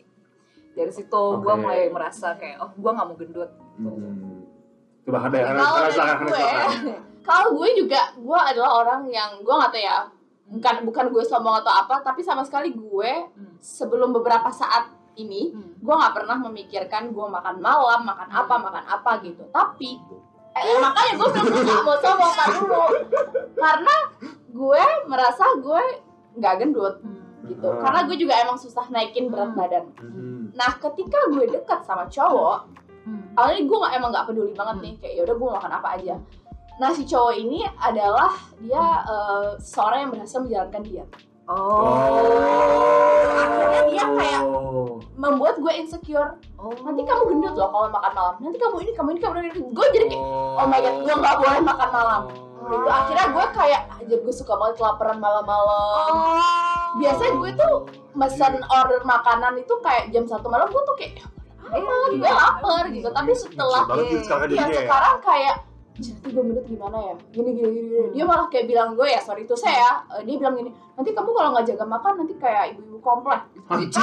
[0.72, 1.62] dari situ gue Oke.
[1.62, 3.52] mulai merasa kayak, oh gue nggak mau gendut.
[3.76, 4.44] Hmm.
[5.04, 6.28] Coba ada ya, gue, silakan.
[7.28, 10.00] kalau gue juga gue adalah orang yang gue nggak tahu ya
[10.48, 13.58] bukan bukan gue sombong atau apa tapi sama sekali gue Hmm.
[13.58, 15.74] sebelum beberapa saat ini Hmm.
[15.76, 19.98] gue nggak pernah memikirkan gue makan malam makan apa makan apa gitu tapi
[20.54, 22.84] eh, makanya gue bilang gue gak mau sombong dulu
[23.56, 23.96] karena
[24.48, 25.84] gue merasa gue
[26.36, 26.96] nggak gendut
[27.44, 27.82] gitu Hmm.
[27.82, 29.58] karena gue juga emang susah naikin berat Hmm.
[29.58, 30.44] badan Hmm.
[30.52, 32.70] nah ketika gue dekat sama cowok
[33.02, 33.34] Hmm.
[33.34, 36.16] awalnya gue emang nggak peduli banget nih kayak yaudah gue makan apa aja
[36.76, 41.10] nah si cowok ini adalah dia eh, seorang yang berhasil menjalankan diet
[41.46, 41.86] Oh.
[43.38, 44.98] Akhirnya dia kayak Oh.
[45.14, 46.42] membuat gue insecure.
[46.58, 46.74] Oh.
[46.82, 48.36] nanti kamu gendut loh kalau makan malam.
[48.42, 49.50] Nanti kamu ini kamu ini kamu ini.
[49.70, 50.66] Gue jadi kayak oh.
[50.66, 52.22] my god gue nggak boleh makan malam.
[52.66, 52.88] Gitu.
[52.90, 56.42] Akhirnya gue kayak aja gue suka banget kelaparan malam-malam.
[56.98, 57.74] Biasanya gue tuh
[58.18, 61.22] mesen order makanan itu kayak jam satu malam gue tuh kayak
[61.66, 61.82] Eh,
[62.18, 63.10] gue lapar gitu.
[63.10, 64.82] Tapi setelah Iya ya.
[64.82, 65.56] sekarang kayak
[65.96, 69.44] nanti gue gendut gimana ya gini gini gini dia malah kayak bilang gue ya sorry
[69.44, 73.00] itu saya eh, dia bilang gini nanti kamu kalau nggak jaga makan nanti kayak ibu-ibu
[73.00, 73.98] komplek Anjir.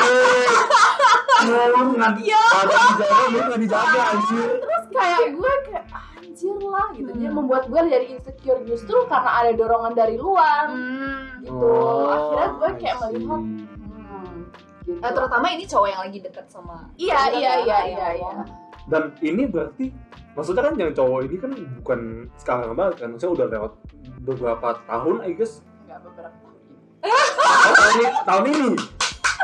[1.43, 2.43] Nggak Iya.
[2.51, 3.09] dijaga,
[3.45, 4.49] nggak dijaga anjir.
[4.59, 5.85] terus kayak gue kayak
[6.17, 11.43] anjir lah gitu dia membuat gue jadi insecure justru karena ada dorongan dari luar Hmm.
[11.43, 11.69] gitu
[12.09, 14.39] akhirnya gue kayak melihat Hmm.
[14.83, 14.99] gitu.
[14.99, 18.49] Eh, terutama ini cowok yang lagi deket sama iya iya iya yang iya iya ngomong.
[18.83, 19.87] Dan ini berarti
[20.33, 22.01] maksudnya kan yang cowok ini kan bukan
[22.35, 23.73] sekarang banget kan, maksudnya udah lewat
[24.21, 25.61] beberapa tahun, I guess.
[25.85, 26.77] nggak beberapa tahun ini.
[27.03, 27.29] Oh,
[27.75, 28.67] tahun ini, tahun ini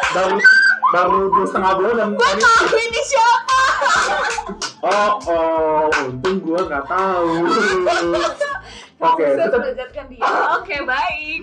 [0.08, 0.36] baru
[0.88, 2.38] baru dua setengah bulan dan tahun
[2.72, 2.82] ini.
[2.82, 3.56] ini siapa
[4.78, 7.30] Oh, oh, untung gua nggak tahu.
[8.98, 10.22] Oke, tetap menjatuhkan dia.
[10.54, 11.40] Oke, baik.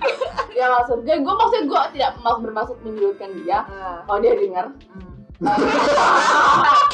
[0.51, 4.03] ya maksud gue maksudnya gue tidak mau bermaksud menyudutkan dia Ah.
[4.03, 5.04] kalau dia dengar Hmm.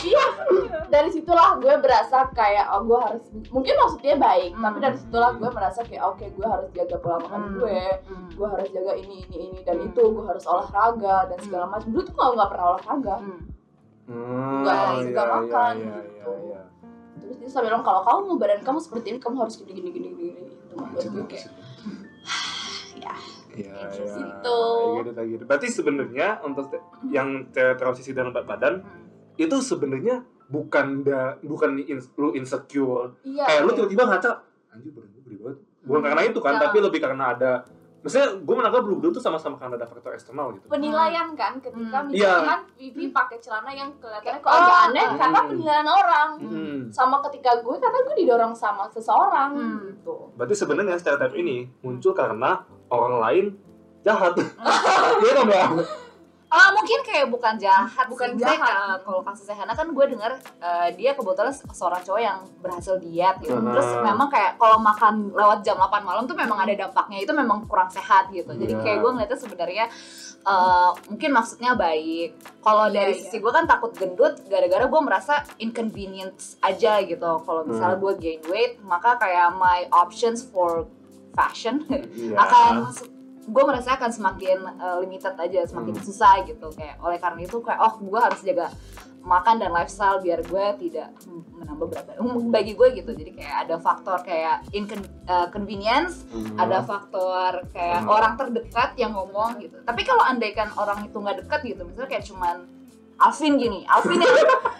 [0.01, 0.25] Iya
[0.87, 4.83] dari situlah gue berasa kayak oh gue harus mungkin maksudnya baik tapi Hmm.
[4.83, 7.53] dari situlah gue merasa kayak oke gue harus jaga pola makan Hmm.
[7.55, 8.27] gue Hmm.
[8.31, 9.87] gue harus jaga ini ini ini dan Hmm.
[9.87, 13.41] itu gue harus olahraga dan segala macam dulu tuh kalau nggak pernah olahraga Hmm.
[14.01, 16.31] Hmm, Nggak iya, suka iya, makan iya, gitu.
[16.33, 16.61] iya, iya.
[17.15, 19.89] terus dia sampai bilang kalau kamu mau badan kamu seperti ini kamu harus gini gini
[19.89, 20.31] gini gini
[20.91, 21.47] itu gue kayak
[22.97, 23.13] ya
[23.53, 24.07] Iya, Gitu.
[24.07, 25.03] iya.
[25.03, 25.43] Gitu, gitu.
[25.43, 29.35] Berarti sebenarnya untuk te- yang te- transisi dalam badan Hmm.
[29.35, 33.15] itu sebenarnya bukan da, bukan in- lu insecure.
[33.21, 34.31] iya Kayak lu tiba-tiba ngaca,
[34.69, 35.57] anjir badan gue gede banget.
[35.81, 36.07] Bukan Hmm.
[36.07, 36.59] karena itu kan, Ya.
[36.61, 37.51] tapi lebih karena ada
[38.01, 40.65] Maksudnya gue menangkap lu berdua tuh sama-sama karena ada faktor eksternal gitu.
[40.65, 42.09] penilaian kan ketika Hmm.
[42.09, 44.57] misalkan Vivi pakai celana yang kelihatannya kok Oh.
[44.57, 45.17] agak aneh Hmm.
[45.17, 46.79] karena penilaian orang Hmm.
[46.89, 49.77] sama ketika gue karena gue didorong sama seseorang Hmm.
[49.85, 53.45] gitu Berarti sebenarnya stereotip ini muncul karena orang lain
[54.01, 54.33] jahat.
[55.21, 55.65] Iya dong ya.
[56.51, 58.43] Ah mungkin kayak bukan jahat, Bukan sih.
[58.43, 58.99] Jahat.
[59.01, 63.55] kalau kasusnya Hana kan gue dengar eh, dia kebetulan seorang cowok yang berhasil diet gitu.
[63.55, 63.71] Hmm.
[63.71, 67.63] Terus memang kayak kalau makan lewat jam 8 malam tuh memang ada dampaknya itu memang
[67.65, 68.51] kurang sehat gitu.
[68.51, 68.83] Jadi Iya.
[68.83, 69.85] kayak gue ngeliatnya sebenarnya
[70.41, 72.29] eh, mungkin maksudnya baik.
[72.59, 73.21] Kalau Iya, dari iya.
[73.21, 77.31] sisi gue kan takut gendut gara-gara gue merasa inconvenience aja gitu.
[77.39, 78.03] Kalau misalnya Hmm.
[78.03, 80.83] gue gain weight, maka kayak my options for
[81.31, 82.35] fashion Iya.
[82.43, 82.73] akan
[83.43, 86.03] gue merasa akan semakin uh, limited aja semakin Hmm.
[86.03, 88.69] susah gitu kayak oleh karena itu kayak oh gue harus jaga
[89.21, 91.13] makan dan lifestyle biar gue tidak
[91.51, 96.53] menambah berat badan bagi gue gitu jadi kayak ada faktor kayak inconvenience Hmm.
[96.55, 98.09] ada faktor kayak Hmm.
[98.09, 102.25] orang terdekat yang ngomong gitu tapi kalau andaikan orang itu nggak dekat gitu misalnya kayak
[102.25, 102.57] cuman
[103.21, 104.17] Alvin gini, Alvin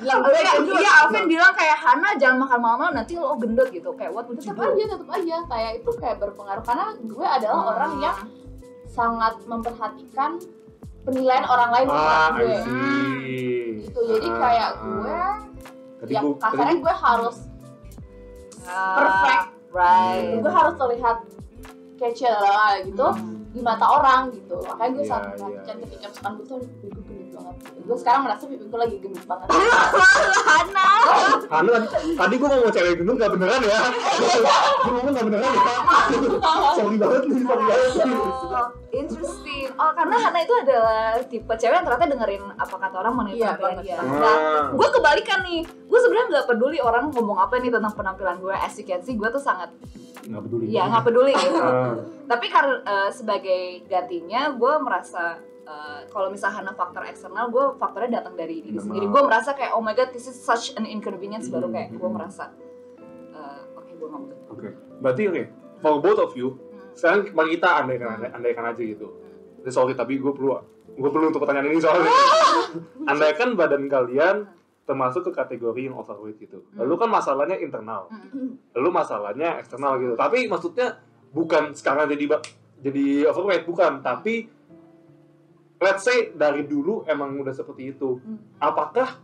[0.02, 3.70] yang bilang gue iya, iya, Alvin bilang kayak Hana jangan makan malam-malam nanti lo gendut
[3.70, 4.74] gitu kayak what would you tetap do?
[4.74, 7.72] aja tetap aja kayak itu kayak berpengaruh karena gue adalah Hmm.
[7.72, 8.18] orang yang
[8.92, 10.36] sangat memperhatikan
[11.02, 12.58] penilaian orang lain Ah, gue
[13.82, 14.84] gitu jadi Ah, kayak ah.
[14.84, 15.20] gue
[15.98, 17.38] Tadi ya gua- kasarnya tadi- gue harus
[18.64, 19.46] Ah, Perfect.
[19.72, 21.18] right gue harus terlihat
[21.98, 23.42] kece lah gitu Hmm.
[23.50, 25.74] di mata orang gitu makanya gue Iya, sangat iya.
[25.76, 27.21] ketika misalkan gue tuh "Aduh, gue gendut banget gitu.
[27.82, 30.88] Gue sekarang merasa pipi gue lagi gendut banget Hana
[31.52, 33.80] Hana, tadi gue ngomong cewek gendut gak beneran ya
[34.86, 35.64] Gue ngomong gak beneran ya
[36.78, 37.90] Sorry banget nih, sorry banget
[38.52, 39.72] Oh, interesting.
[39.80, 43.56] Oh, karena Hana itu adalah tipe cewek yang ternyata dengerin apa kata orang mengenai Iya,
[43.56, 43.96] penampilan dia.
[43.96, 44.04] Ah.
[44.12, 44.38] Nah,
[44.76, 45.62] gue kebalikan nih.
[45.64, 48.52] Gue sebenarnya nggak peduli orang ngomong apa nih tentang penampilan gue.
[48.52, 49.72] As you can see, gue tuh sangat,
[50.22, 51.60] Gak peduli ya nggak peduli gitu.
[51.64, 51.96] Ah.
[52.28, 58.34] Tapi karena eh, sebagai gantinya, gue merasa eh, kalau misalnya faktor eksternal, gue faktornya datang
[58.34, 59.06] dari diri sendiri.
[59.06, 61.48] Gue merasa kayak oh my god, this is such an inconvenience.
[61.48, 61.76] Baru Hmm.
[61.76, 62.50] kayak gue merasa,
[63.32, 64.38] eh, oke gue nggak.
[64.52, 64.68] Oke,
[65.00, 65.44] berarti oke
[65.82, 66.94] For both of you, Hmm.
[66.94, 69.10] sekarang mari kita andaikan, andaikan aja gitu
[69.62, 72.12] Ini sorry, tapi gue perlu Gue perlu untuk pertanyaan ini soalnya
[73.12, 74.46] Andaikan badan kalian
[74.84, 78.62] termasuk ke kategori yang overweight gitu Lalu kan masalahnya internal Hmm.
[78.78, 82.38] Lalu masalahnya eksternal gitu Tapi maksudnya bukan sekarang jadi
[82.78, 84.46] jadi overweight, bukan Tapi
[85.82, 88.38] let's say dari dulu emang udah seperti itu Hmm.
[88.62, 89.18] Apakah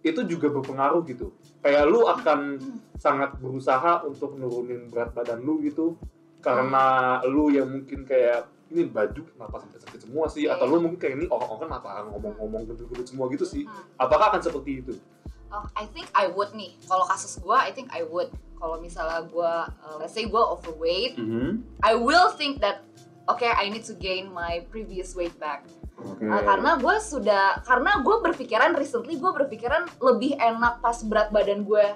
[0.00, 2.62] itu juga berpengaruh gitu kayak lu akan
[2.96, 5.98] sangat berusaha untuk nurunin berat badan lu gitu
[6.38, 11.02] karena lu yang mungkin kayak ini baju kenapa sampai sakit semua sih atau lu mungkin
[11.02, 13.84] kayak ini orang-orang kenapa ngomong-ngomong gendut-gendut semua gitu sih Hmm.
[13.98, 14.94] apakah akan seperti itu
[15.48, 16.76] Oh, I think I would nih.
[16.84, 18.28] Kalau kasus gue, I think I would.
[18.60, 21.16] Kalau misalnya gue, uh, let's say gue overweight,
[21.80, 22.84] I will think that,
[23.24, 25.64] okay, I need to gain my previous weight back.
[25.98, 26.22] Oke.
[26.22, 31.62] Uh, karena gue sudah, karena gue berpikiran recently gue berpikiran lebih enak pas berat badan
[31.62, 31.86] gue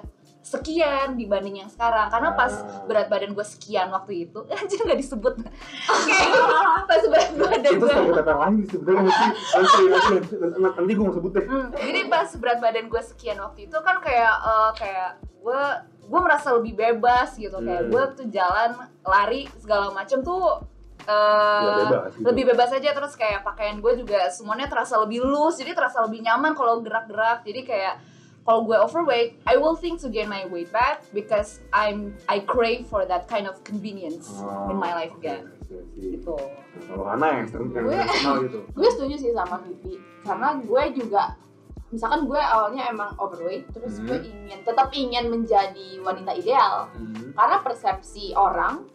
[0.43, 2.11] sekian dibanding yang sekarang.
[2.11, 2.83] Karena pas Ah.
[2.83, 5.39] berat badan gue sekian waktu itu, anjir nggak disebut.
[5.87, 6.17] Oke,
[6.91, 7.95] pas berat badan itu gue.
[8.33, 9.11] lain sebenarnya
[10.69, 13.97] nanti gue mau sebut deh Hmm, jadi pas berat badan gue sekian waktu itu kan
[13.99, 15.63] kayak eh, kayak gue
[16.03, 17.91] gue merasa lebih bebas gitu kayak Hmm.
[17.91, 20.59] gue tuh jalan lari segala macem tuh
[21.03, 22.23] eh, Ya, bebas gitu.
[22.25, 26.21] lebih bebas aja terus kayak pakaian gue juga semuanya terasa lebih loose jadi terasa lebih
[26.21, 27.43] nyaman kalau gerak-gerak.
[27.43, 27.95] Jadi kayak
[28.41, 32.85] kalau gue overweight I will think to gain my weight back because I'm I crave
[32.85, 34.27] for that kind of convenience
[34.67, 35.51] in my life again.
[35.95, 36.37] gitu.
[36.85, 38.59] Kalau Hana yang yang Gue- eksternal gitu?
[38.77, 39.95] gue setuju sih sama Vivi.
[40.21, 41.23] Karena gue juga
[41.89, 44.05] misalkan gue awalnya emang overweight terus Hmm.
[44.07, 46.89] gue ingin tetap ingin menjadi wanita ideal.
[46.93, 47.33] Mhm.
[47.33, 48.85] karena persepsi orang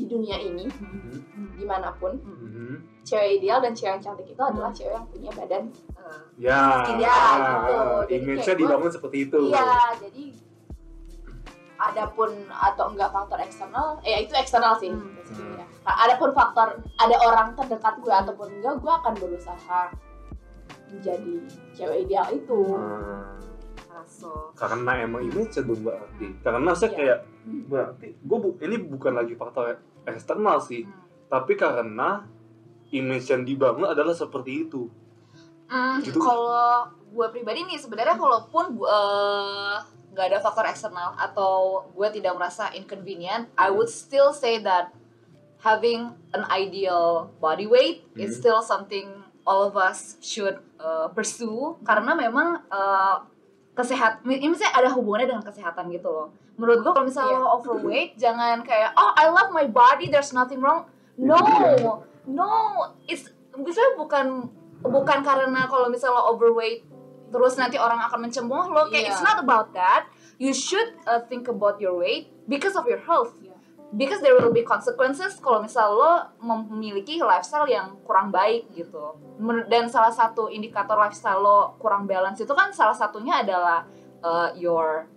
[0.00, 1.54] di dunia ini Mhm.
[1.54, 3.04] di mana pun Mhm.
[3.04, 5.64] cewek ideal dan cewek yang cantik itu adalah cewek yang punya badan
[6.00, 7.76] Eh, ya Iya, gitu.
[8.08, 10.24] Jadi image-nya dibangun seperti itu iya jadi
[11.78, 15.16] adapun atau enggak faktor eksternal eh itu eksternal sih Hmm.
[15.56, 15.64] ya.
[15.80, 19.82] Nah, adapun faktor ada orang terdekat gue ataupun enggak gue akan berusaha
[20.90, 21.34] menjadi
[21.72, 23.36] cewek ideal itu Hmm.
[24.54, 26.96] karena emang image dong berarti karena saya Iya.
[26.96, 27.18] kayak
[27.66, 30.84] berarti gue bu ini bukan lagi faktor eksternal sih
[31.26, 32.24] tapi karena
[32.90, 34.90] image yang dibangun adalah seperti itu
[35.70, 36.18] Hmm, Gitu.
[36.18, 39.74] Kalau gue pribadi nih sebenarnya kalaupun gue eh,
[40.10, 44.90] nggak ada faktor eksternal atau gue tidak merasa inconvenient, I would still say that
[45.62, 48.40] having an ideal body weight is Hmm.
[48.42, 49.06] still something
[49.46, 53.22] all of us should uh, pursue karena memang uh,
[53.70, 56.28] kesehat ini misalnya ada hubungannya dengan kesehatan gitu loh.
[56.60, 57.40] Menurut gue kalau misalnya Iya.
[57.40, 60.84] lo overweight jangan kayak oh I love my body there's nothing wrong.
[61.16, 61.88] No, Itu
[62.28, 62.50] no,
[63.08, 64.26] it's misalnya bukan
[64.80, 66.84] bukan karena kalau misalnya lo overweight
[67.30, 69.10] terus nanti orang akan mencemooh lo kayak Iya.
[69.10, 70.04] it's not about that.
[70.36, 73.32] You should uh, think about your weight because of your health.
[73.40, 73.56] Iya.
[73.90, 79.18] Because there will be consequences kalau misal lo memiliki lifestyle yang kurang baik gitu.
[79.66, 83.82] Dan salah satu indikator lifestyle lo kurang balance itu kan salah satunya adalah
[84.22, 85.10] uh, your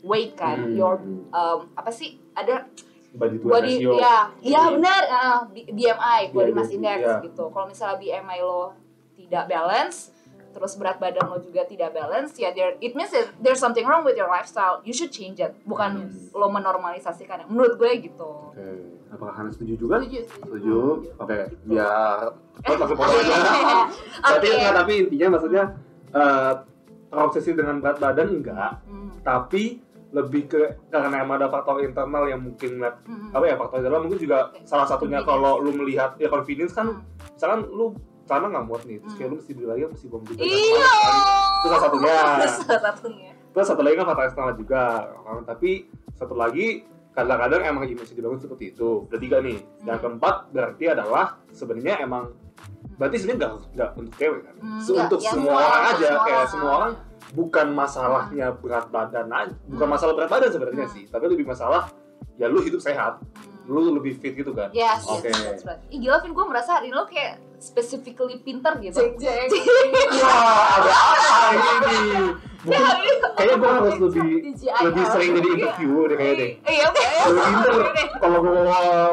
[0.00, 0.74] weight kan, Hmm.
[0.74, 0.94] your
[1.28, 2.66] um, apa sih ada
[3.10, 3.92] body to body ratio.
[3.96, 7.16] ya ya benar uh, B- BMI body Iya, mass iya, index iya.
[7.22, 7.44] gitu.
[7.48, 8.72] Kalau misalnya BMI lo
[9.14, 10.14] tidak balance
[10.48, 14.00] terus berat badan lo juga tidak balance ya there it means that there's something wrong
[14.00, 15.52] with your lifestyle you should change it.
[15.62, 16.30] Bukan Yes.
[16.32, 18.30] lo menormalisasikan menurut gue gitu.
[18.48, 18.66] Oke
[19.08, 19.96] apakah Hana setuju juga?
[19.98, 20.78] Setuju setuju.
[21.16, 23.34] Oke biar oh, langsung potong aja.
[24.20, 24.28] Oke.
[24.30, 25.64] tapi enggak tapi intinya maksudnya
[26.10, 26.52] eh,
[27.08, 32.40] terobsesi dengan berat badan enggak Hmm, tapi lebih ke karena emang ada faktor internal yang
[32.40, 36.26] mungkin ngeliat hmm, apa ya faktor internal mungkin juga salah satunya kalau lu melihat ya
[36.26, 37.04] convenience kan Hmm.
[37.30, 37.92] misalkan lu
[38.24, 39.32] celana nggak muat nih terus kayak Hmm.
[39.32, 40.40] lu mesti beli lagi mesti bom juga.
[40.40, 40.92] Iya.
[41.58, 42.16] Itu salah satunya.
[42.58, 43.30] Salah satunya.
[43.48, 44.82] Terus satu lagi kan faktor eksternal juga.
[45.18, 45.70] Nah, tapi
[46.12, 46.66] satu lagi
[47.10, 49.04] kadang-kadang emang image dibangun seperti itu.
[49.04, 49.58] Udah tiga nih.
[49.82, 50.04] Yang Hmm.
[50.06, 52.32] keempat berarti adalah sebenarnya emang
[52.94, 54.54] berarti sebenarnya nggak nggak untuk cewek kan?
[54.56, 56.48] Hmm, untuk ya, semua semua orang orang, aja semua kayak orang.
[56.48, 56.92] semua orang
[57.30, 60.94] bukan masalahnya berat badan aja bukan masalah berat badan sebenarnya Hmm.
[60.94, 61.92] sih tapi lebih masalah
[62.34, 63.68] ya lu hidup sehat Hmm.
[63.68, 65.28] lu lebih fit gitu kan Yes, Oke.
[65.28, 65.76] yes, that's right.
[65.86, 68.96] Ih gila Vin, gue merasa hari ini lo kayak specifically pinter gitu.
[68.96, 69.48] Cek cek.
[70.14, 74.28] wah ada apa ini mungkin kayaknya gue harus lebih
[74.64, 77.02] lebih sering jadi interview deh kayaknya deh Iya, oke.
[77.28, 77.72] lebih pinter
[78.16, 78.60] kalau gue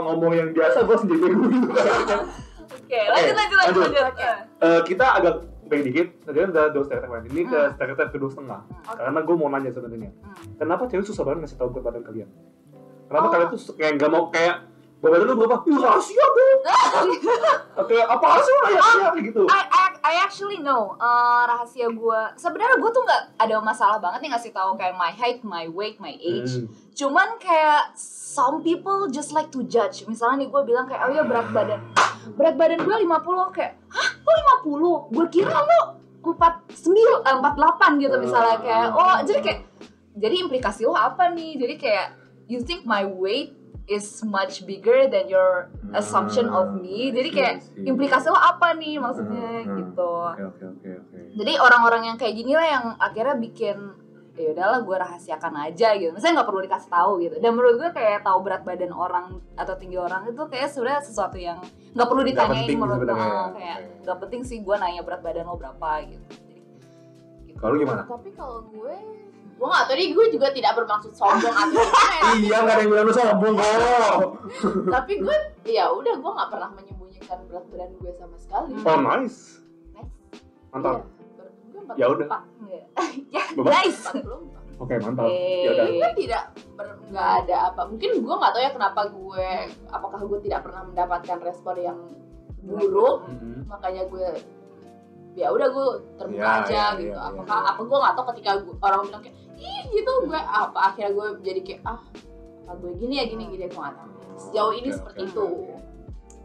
[0.01, 2.17] ngomong yang biasa gue sendiri gitu kayaknya
[2.65, 4.03] Oke, lanjut, lanjut, lanjut, lanjut.
[4.03, 4.37] lanjut.
[4.61, 7.21] Eh, kita agak baik dikit tadi kan udah dua kan.
[7.25, 7.73] ini ke Hmm.
[7.73, 10.55] stereotip kedua setengah karena gue mau nanya sebenarnya Hmm.
[10.57, 12.29] kenapa cewek susah banget ngasih tahu berat badan kalian
[13.05, 13.31] kenapa Oh.
[13.33, 14.55] kalian tuh kayak nggak mau kayak
[15.11, 16.47] badan lu berapa Ih, rahasia bro
[17.81, 22.21] Oke, apa sih rahasia kayak gitu I, I, I actually know uh, rahasia gue.
[22.37, 25.97] Sebenarnya gue tuh nggak ada masalah banget nih ngasih tahu kayak my height, my weight,
[25.97, 26.61] my age.
[26.61, 26.69] Hmm.
[26.93, 30.05] Cuman kayak some people just like to judge.
[30.05, 31.81] Misalnya nih gue bilang kayak, oh ya berat badan.
[32.37, 34.31] Berat badan gue 50 kayak, hah lo
[35.09, 35.13] 50?
[35.17, 35.81] Gue kira lo
[36.21, 39.59] 49, eh, 48 gitu misalnya kayak, oh jadi kayak,
[40.17, 41.57] jadi implikasi lo apa nih?
[41.57, 42.07] Jadi kayak,
[42.45, 47.09] you think my weight is much bigger than your assumption of me.
[47.09, 47.85] Jadi kayak, I see, I see.
[47.85, 49.77] implikasi lo apa nih maksudnya Hmm, hmm.
[49.77, 50.11] gitu.
[50.25, 51.17] Oke oke oke oke.
[51.35, 53.77] jadi orang-orang yang kayak gini lah yang akhirnya bikin
[54.35, 57.89] ya udahlah gue rahasiakan aja gitu misalnya nggak perlu dikasih tahu gitu dan menurut gue
[57.89, 61.55] kayak tahu berat badan orang atau tinggi orang itu kayak sebenarnya sesuatu yang
[61.95, 63.15] nggak perlu ditanyain penting menurut gue.
[63.15, 64.03] Oh, kayak Oke.
[64.03, 66.59] nggak penting sih gue nanya berat badan lo berapa gitu Jadi,
[67.47, 67.55] gitu.
[67.55, 68.01] Kalau gimana?
[68.03, 68.95] Tapi kalau gue
[69.55, 72.23] gue nggak tahu deh gue juga tidak bermaksud sombong atau gimana ya.
[72.35, 74.19] Iya nggak ada yang bilang lu sombong kok.
[74.91, 79.39] tapi gue ya udah gue nggak pernah menyembunyikan berat badan gue sama sekali Oh nice.
[80.69, 81.07] Mantap.
[81.87, 82.27] Iya, Ya udah.
[82.27, 82.67] 44.
[82.67, 82.83] Iya.
[83.31, 84.75] ya 44.
[84.75, 85.25] Oke mantap.
[85.25, 85.63] Eh.
[85.63, 85.85] Ya udah.
[85.87, 86.43] gue tidak
[87.05, 89.47] nggak ada apa mungkin gue nggak tahu ya kenapa gue
[89.87, 91.97] apakah gue tidak pernah mendapatkan respon yang
[92.59, 93.69] buruk Mhm.
[93.69, 94.27] makanya gue
[95.33, 97.69] ya udah gue terbuka Ya, aja ya, gitu ya, ya, apakah ya.
[97.69, 101.27] apa gue nggak tahu ketika gue, orang bilang kayak ih gitu gue apa akhirnya gue
[101.43, 102.01] jadi kayak ah
[102.65, 105.45] apa gue gini ya gini gini gue nggak tahu sejauh ini Oke, seperti oke, itu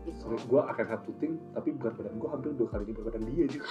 [0.08, 3.46] gitu gue akan satu ting, tapi berat badan gue hampir dua kali lipat badan dia
[3.52, 3.68] juga.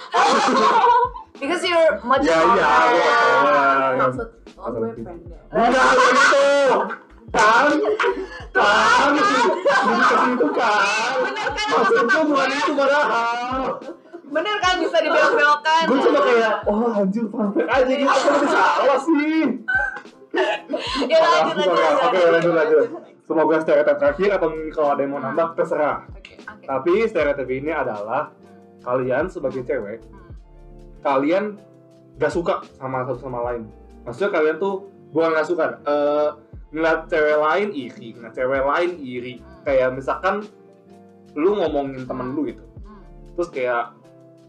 [1.42, 2.54] because you're much smaller.
[2.54, 3.98] gue tahu.
[3.98, 5.16] maksud oh gue pendek
[5.50, 6.46] Enggak gitu.
[7.30, 7.66] Kan,
[8.50, 11.14] kan, jadi ke situ kan.
[11.30, 13.62] kan Maksud gue bukan itu padahal.
[14.30, 18.06] Bener kan bisa dibelok-belokkan Gue cuma kayak, oh anjir perfect aja gitu.
[18.06, 19.42] Apa lebih salah sih?
[21.04, 22.30] ya lanjut lanjut Oke, lanjut.
[22.30, 22.86] lanjut lanjut.
[23.20, 26.02] Semoga stereotip terakhir atau kalau ada yang mau nambah terserah.
[26.08, 26.64] Oke, oke.
[26.64, 28.34] Tapi stereotip ini adalah
[28.80, 30.30] kalian sebagai cewek, Hmm.
[31.00, 31.44] kalian
[32.16, 33.66] gak suka sama satu sama lain.
[34.02, 34.74] Maksudnya kalian tuh
[35.10, 36.28] bukan gak suka, eh
[36.70, 39.34] ngeliat cewek lain iri, ngeliat cewek lain iri.
[39.60, 40.46] Kayak misalkan
[41.32, 43.02] lu ngomongin temen lu gitu, Hmm.
[43.34, 43.94] terus kayak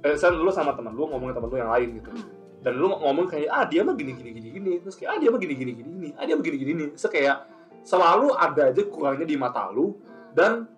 [0.01, 2.29] eh, misalnya lu sama temen lu ngomongin temen lu yang lain gitu, Hmm.
[2.65, 5.29] dan lu ngomong kayak ah dia mah gini gini gini gini, terus kayak ah dia
[5.29, 7.37] mah gini gini gini gini, ah dia mah gini gini gini, terus kayak
[7.81, 9.97] selalu ada aja kurangnya di mata lu
[10.37, 10.69] dan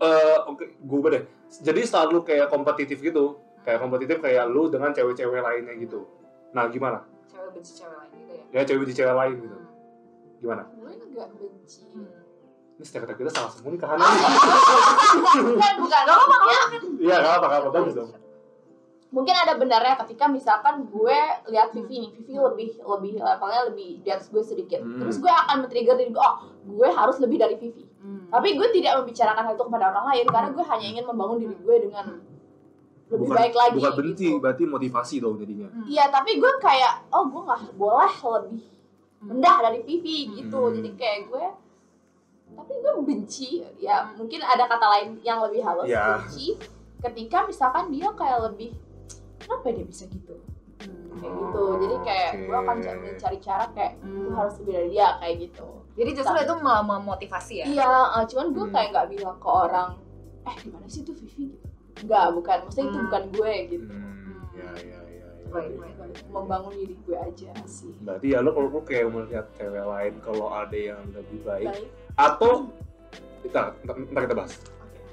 [0.00, 1.24] eh oke gue deh.
[1.46, 6.04] Jadi selalu kayak kompetitif gitu kayak kompetitif kayak lu dengan cewek-cewek lainnya gitu.
[6.52, 7.00] Nah gimana?
[7.28, 8.44] Cewek benci cewek lain gitu ya?
[8.52, 9.58] Ya cewek di cewek lain gitu.
[10.44, 10.62] Gimana?
[10.68, 11.84] Gue nggak benci
[12.76, 12.78] Hmm.
[12.78, 16.62] ini stereotip kita salah semua nih kahannya bukan bukan Gak apa-apa, ya
[16.98, 18.10] iya gak apa gak apa bagus dong
[19.08, 24.08] mungkin ada benarnya ketika misalkan gue lihat Vivi nih Vivi lebih lebih levelnya lebih di
[24.08, 25.00] atas gue sedikit Hmm.
[25.00, 26.34] terus gue akan men-trigger diri gue oh
[26.66, 28.28] gue harus lebih dari Vivi Hmm.
[28.28, 31.56] tapi gue tidak membicarakan hal itu kepada orang lain karena gue hanya ingin membangun diri
[31.56, 32.06] gue dengan
[33.06, 34.36] lebih bukan baik lagi bukan benci gitu.
[34.36, 35.86] berarti motivasi dong jadinya Hmm.
[35.86, 38.62] iya tapi gue kayak oh gue nggak boleh lebih
[39.24, 40.74] rendah dari Vivi gitu Hmm.
[40.76, 41.44] jadi kayak gue
[42.56, 46.18] tapi gue benci ya mungkin ada kata lain yang lebih halus Ya.
[46.18, 46.56] benci
[46.98, 48.72] ketika misalkan dia kayak lebih
[49.38, 50.34] kenapa dia bisa gitu
[50.76, 51.16] Hmm.
[51.16, 52.42] kayak gitu jadi kayak Oke.
[52.42, 54.34] gue akan cari cari cara kayak gue Hmm.
[54.34, 57.66] harus lebih dari dia kayak gitu Jadi justru itu malah memotivasi ya?
[57.66, 58.74] iya eh, cuman gue Hmm.
[58.74, 59.90] kayak nggak bilang ke orang
[60.42, 61.66] eh gimana sih itu Vivi gitu
[62.02, 63.06] nggak bukan maksudnya itu Hmm.
[63.06, 65.76] bukan gue gitu hmm, ya ya ya, ya, Baik, ya.
[65.78, 66.16] baik, baik.
[66.28, 70.46] membangun diri gue aja sih berarti ya lo kalau lo kayak melihat cewek lain kalau
[70.50, 72.72] ada yang lebih baik baik atau
[73.42, 74.52] kita ntar kita bahas.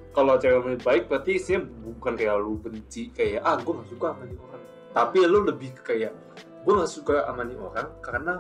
[0.09, 4.07] Kalau cewek lebih baik berarti isinya bukan kayak lu benci kayak ah gue gak suka
[4.09, 4.61] sama nih orang.
[4.91, 6.13] Tapi lu lebih kayak
[6.63, 8.33] gue gak suka sama nih orang karena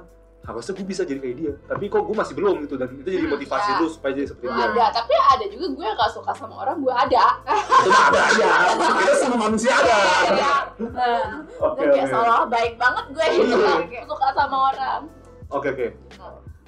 [0.43, 1.53] harusnya gue bisa jadi kayak dia.
[1.65, 3.79] Tapi kok gue masih belum gitu dan itu jadi Hmm, motivasi ya.
[3.79, 4.69] lu supaya jadi seperti Gue dia.
[4.69, 7.23] ada tapi ada juga gue gak suka sama orang gue ada.
[7.43, 8.49] Ada aja.
[8.77, 9.97] Kita sama manusia ada.
[10.29, 10.53] Iya.
[10.77, 11.21] nah
[11.59, 12.11] oke kayak oke.
[12.11, 13.55] seolah baik banget gue gitu
[13.89, 14.01] Iya.
[14.05, 15.01] suka sama orang.
[15.49, 15.87] Oke oke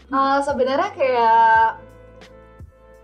[0.06, 1.66] Eh, sebenarnya kayak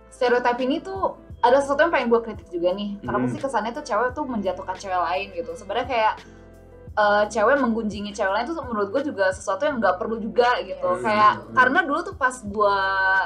[0.08, 3.02] stereotip ini tuh ada sesuatu yang pengen gue kritik juga nih.
[3.02, 3.32] Kenapa Hmm.
[3.34, 5.50] sih kesannya tuh cewek tuh menjatuhkan cewek lain gitu.
[5.54, 6.14] Sebenarnya kayak
[6.92, 10.84] eh, cewek menggunjingi cewek lain tuh menurut gue juga sesuatu yang nggak perlu juga gitu.
[10.84, 11.00] Hmm.
[11.00, 12.78] Kayak karena dulu tuh pas gue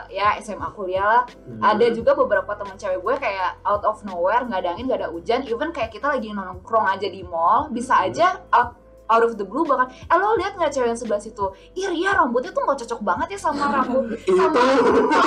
[0.08, 1.60] ya SMA kuliah lah, Hmm.
[1.60, 5.10] ada juga beberapa teman cewek gue kayak out of nowhere nggak ada angin nggak ada
[5.10, 8.06] hujan even kayak kita lagi nongkrong aja di mall bisa Hmm.
[8.06, 8.70] aja out
[9.06, 11.46] out of the blue bahkan eh lo lihat nggak cewek yang sebelah situ?
[11.72, 14.34] Iya Ria rambutnya tuh nggak cocok banget ya sama rambut itu.
[14.34, 14.60] sama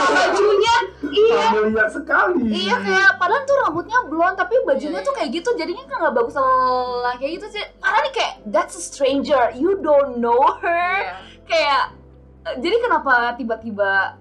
[0.10, 0.76] bajunya.
[1.02, 1.46] Iya.
[1.52, 2.44] Familiar sekali.
[2.50, 6.16] Iya kayak padahal tuh rambutnya blond tapi bajunya Iya, tuh kayak gitu jadinya kan nggak
[6.16, 7.64] bagus lah kayak gitu sih.
[7.78, 11.16] Karena nih kayak that's a stranger you don't know her.
[11.44, 11.96] Kayak
[12.46, 14.20] eh, jadi kenapa tiba-tiba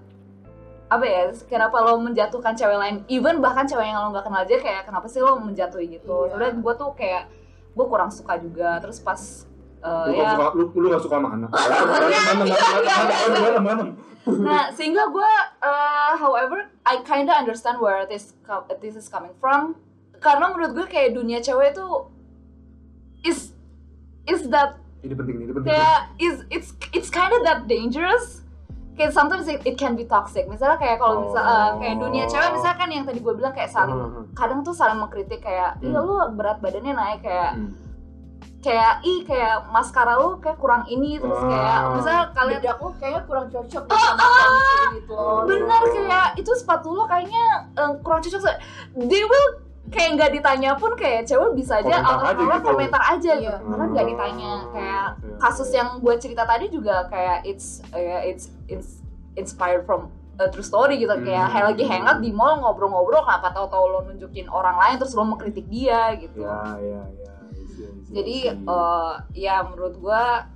[0.89, 2.95] apa ya kenapa lo menjatuhkan cewek lain?
[3.05, 6.25] Even bahkan cewek yang lo nggak kenal aja kayak kenapa sih lo menjatuhi gitu?
[6.25, 6.33] Iya.
[6.33, 7.23] sebenarnya gue tuh kayak
[7.69, 8.81] gue kurang suka juga.
[8.81, 9.45] Terus pas
[9.79, 10.29] eh, lu ya.
[10.35, 11.49] suka lu, lu gak suka sama anak
[12.29, 12.43] mana mana
[13.39, 13.83] mana mana
[14.29, 15.31] nah sehingga gue
[15.63, 18.37] uh, however I kinda understand where this
[18.77, 19.73] this is coming from.
[20.19, 21.87] Karena menurut gue kayak dunia cewek itu
[23.23, 23.55] is
[24.25, 25.71] is that ini penting ini penting.
[25.71, 28.43] kayak is it's it's kind of that dangerous.
[28.93, 30.43] Kayak sometimes it, it can be toxic.
[30.45, 33.71] Misalnya kayak kalau misal uh, kayak dunia cewek misalnya kan yang tadi gue bilang kayak
[33.71, 36.05] saling Hmm, kadang tuh saling mengkritik kayak iya Hmm.
[36.05, 37.71] lu berat badannya naik kayak hmm.
[38.59, 41.93] Kayak ih kayak maskara lu kayak kurang ini terus kayak Ah.
[41.93, 44.59] misalnya kalian bedak lu kayaknya kurang cocok deh sama kamu
[44.93, 48.59] gitu loh bener kayak itu sepatu lo kayaknya eh, kurang cocok so-
[48.97, 49.47] they will
[49.87, 52.67] kayak nggak ditanya pun kayak cewek bisa aja orang aja orang gitu.
[52.67, 53.55] komentar aja Iya.
[53.55, 55.37] gitu karena nggak ditanya Hmm, kayak oke.
[55.39, 58.99] kasus yang gue cerita tadi juga kayak it's eh, it's, it's
[59.33, 61.53] inspired from a true story gitu kayak Hmm.
[61.53, 65.63] kayak lagi hangout di mall ngobrol-ngobrol kenapa tahu-tahu lo nunjukin orang lain terus lo mengkritik
[65.65, 67.38] dia gitu ya ya ya I I
[68.09, 70.47] jadi eh, ya menurut gua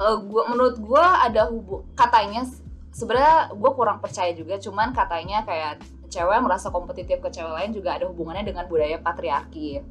[0.00, 2.44] eh, gua menurut gua ada hubung katanya
[2.92, 5.80] sebenarnya gua kurang percaya juga cuman katanya kayak
[6.16, 9.82] cewek merasa kompetitif ke cewek lain juga ada hubungannya dengan budaya patriarki.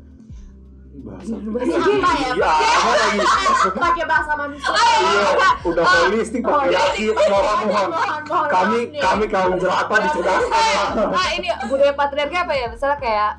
[0.96, 2.32] Bahasa bahasa apa ya?
[2.40, 3.20] iya apa lagi?
[3.84, 4.72] Pakai bahasa manusia.
[4.72, 5.50] Iya.
[5.68, 7.90] Udah holistik pakai laki mohon mohon mohon.
[7.92, 12.66] mohon kami kami kaum jelata dicerdaskan ah ini budaya patriarki apa ya?
[12.72, 13.32] Misalnya kayak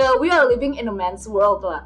[0.00, 1.84] eh, we are living in a man's world lah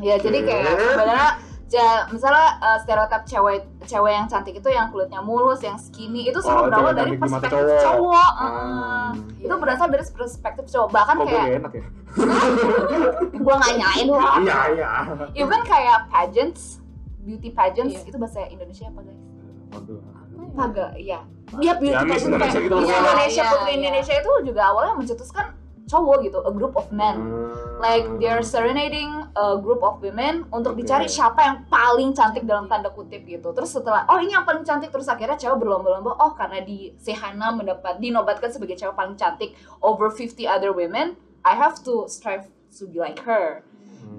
[0.00, 1.30] ya jadi kayak sebenarnya
[1.68, 6.38] ja, misalnya eh, stereotip cewek cewek yang cantik itu yang kulitnya mulus yang skinny itu
[6.38, 7.82] semua Oh, berawal dari perspektif cowok.
[7.82, 9.12] cowok, Hmm.
[9.36, 9.44] eh.
[9.44, 11.84] itu berasal dari perspektif cowok bahkan kok gue kayak gak enak ya
[13.38, 14.90] gua nggak nyalain loh iya iya
[15.34, 16.80] even kayak pageants
[17.20, 18.08] beauty pageants Iya.
[18.08, 19.20] itu bahasa Indonesia apa guys
[19.68, 20.00] Waduh.
[20.48, 21.20] Paga, iya.
[21.54, 22.88] Iya beauty Ya, pageant Indonesia gitu loh.
[22.88, 23.76] Indonesia Iya, Putri iya.
[23.76, 25.46] Indonesia itu juga awalnya mencetuskan
[25.88, 27.16] cowok gitu, a group of men.
[27.16, 27.80] Hmm.
[27.80, 30.84] Like they're serenading a group of women untuk Oke.
[30.84, 33.50] dicari siapa yang paling cantik dalam tanda kutip gitu.
[33.56, 37.50] Terus setelah oh ini yang paling cantik terus akhirnya cewek berlomba-lomba oh karena di Sehana
[37.56, 42.84] mendapat dinobatkan sebagai cewek paling cantik over 50 other women, I have to strive to
[42.84, 43.64] be like her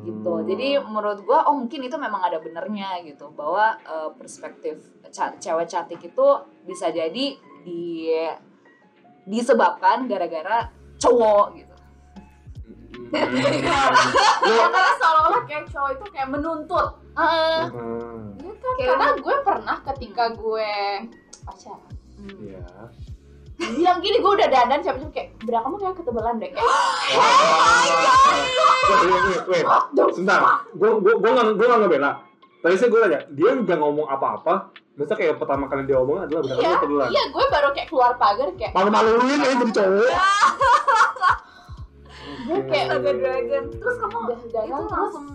[0.04, 0.32] gitu.
[0.42, 0.48] Hmm.
[0.48, 5.68] Jadi menurut gua oh mungkin itu memang ada benernya gitu bahwa eh, perspektif ca- cewek
[5.70, 6.28] cantik itu
[6.66, 8.10] bisa jadi di
[9.30, 11.76] disebabkan gara-gara cowok gitu.
[13.10, 13.10] Hmm.
[14.60, 16.88] Karena seolah-olah kayak cowok itu kayak menuntut
[17.18, 17.60] Heeh.
[17.74, 18.38] Hmm.
[18.40, 18.74] Iya kan?
[18.78, 20.72] Karena gue pernah ketika gue
[21.42, 22.64] pacaran Iya.
[23.60, 26.64] bilang gini gue udah dandan siapa siapa kayak berak kamu kayak ketebalan deh kayak
[29.48, 29.66] wait.
[30.16, 30.40] Sebentar,
[30.72, 32.12] gue gue gue nggak gue nggak ngebela.
[32.60, 34.72] Tadi saya gue tanya, dia nggak ngomong apa-apa.
[35.00, 37.08] Masa kayak pertama kali dia ngomong adalah benar iya benar kebetulan.
[37.10, 40.10] iya gue baru kayak keluar pagar kayak Malu-maluin ya jadi cowok.
[42.46, 43.64] gue kayak Agak dragon.
[43.72, 45.26] Terus kamu udah itu langsung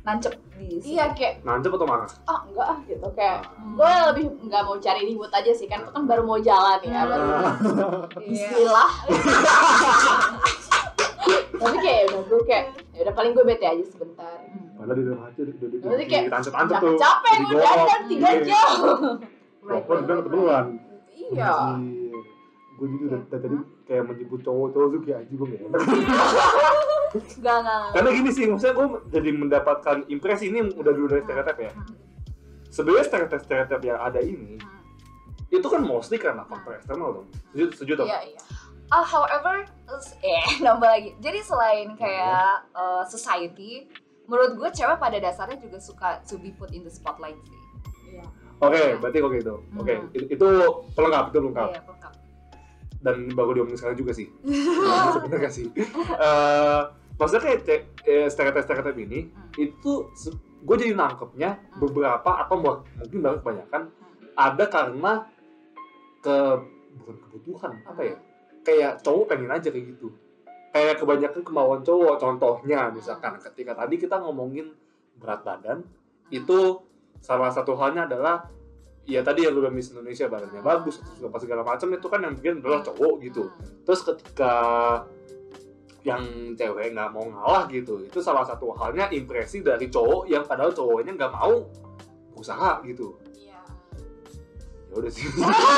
[0.00, 0.96] nancep di sini.
[0.96, 2.08] iya kayak Nancep atau mana?
[2.24, 3.76] ah enggak ah gitu kayak Hmm.
[3.76, 7.04] gue lebih nggak mau cari ribut aja sih kan itu kan baru mau jalan ya
[7.04, 8.48] baru Iya.
[8.48, 8.90] Bismillah
[11.58, 14.38] tapi kayak udah gue kayak ya udah paling gue bete aja sebentar
[14.74, 16.96] Padahal di dalam hati udah udah Berarti kayak tancep-tancep Jangan tuh.
[16.96, 18.42] capek gue dandan tiga Iya.
[18.44, 18.76] jam
[19.60, 20.64] Walaupun bilang kebetulan.
[21.12, 21.52] iya
[22.74, 25.80] Gue jadi udah dari tadi kayak menyebut cowok-cowok tuh kayak anjing gue gak enak.
[27.08, 27.58] Enggak.
[27.90, 31.72] Karena gini sih, maksudnya gue jadi mendapatkan impresi ini udah dulu dari stereotip ya.
[32.68, 34.60] Sebenarnya stereotip-stereotip yang ada ini
[35.48, 37.26] itu kan mostly karena faktor eksternal dong.
[37.48, 38.40] Setuju, setuju iya iya
[38.88, 39.68] Ah, however,
[40.22, 41.10] eh nambah lagi.
[41.18, 43.84] Jadi selain kayak uh, society,
[44.24, 47.58] menurut gue cewek pada dasarnya juga suka to be put in the spotlight sih.
[48.08, 48.24] iya
[48.58, 49.54] Oke, berarti kok gitu.
[49.76, 50.10] Oke, Hmm.
[50.10, 50.48] itu, itu
[50.92, 51.68] pelengkap, itu pelengkap.
[51.68, 52.12] Iya, lengkap.
[52.98, 54.26] Dan baru diomongin sekarang juga sih.
[55.14, 55.66] Sebenarnya gak sih?
[56.18, 56.80] Eh,
[57.14, 57.60] maksudnya kayak
[58.02, 59.52] eh, stereotip-stereotip ini, Hmm.
[59.54, 59.92] itu
[60.58, 61.78] gue jadi nangkepnya Hmm.
[61.78, 63.82] beberapa atau mungkin bahkan kebanyakan
[64.34, 65.12] ada karena
[66.18, 66.36] ke
[66.98, 68.16] bukan kebutuhan apa ya
[68.68, 70.12] kayak cowok pengen aja kayak gitu.
[70.68, 72.20] Kayak kebanyakan kemauan cowok.
[72.20, 74.76] Contohnya misalkan ketika tadi kita ngomongin
[75.16, 75.80] berat badan
[76.28, 76.84] itu
[77.24, 78.44] salah satu halnya adalah
[79.08, 82.60] ya tadi yang udah Miss Indonesia badannya bagus apa segala macam itu kan yang bikin
[82.60, 83.48] adalah cowok gitu.
[83.88, 84.54] Terus ketika
[86.06, 90.70] yang cewek nggak mau ngalah gitu itu salah satu halnya impresi dari cowok yang padahal
[90.70, 91.66] cowoknya nggak mau
[92.38, 93.18] usaha gitu
[94.88, 95.24] ya udah sih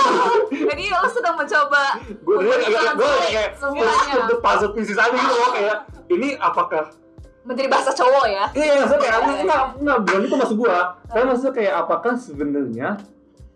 [0.71, 4.15] Jadi lo sedang mencoba gue gue agak gue kayak semuanya.
[4.31, 5.77] the puzzle pieces aja gitu loh kayak
[6.09, 6.95] ini apakah
[7.41, 8.45] menjadi bahasa cowok ya.
[8.53, 10.77] iya maksudnya kayak nggak nggak nggak bukan itu maksud gue
[11.09, 12.89] tapi maksudnya kayak apakah sebenarnya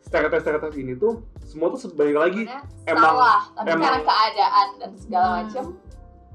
[0.00, 1.12] stereotip stereotip ini tuh
[1.44, 2.42] semua tuh sebaik lagi
[2.84, 5.36] emang salah tapi emang- karena keadaan dan segala Hmm.
[5.38, 5.64] macam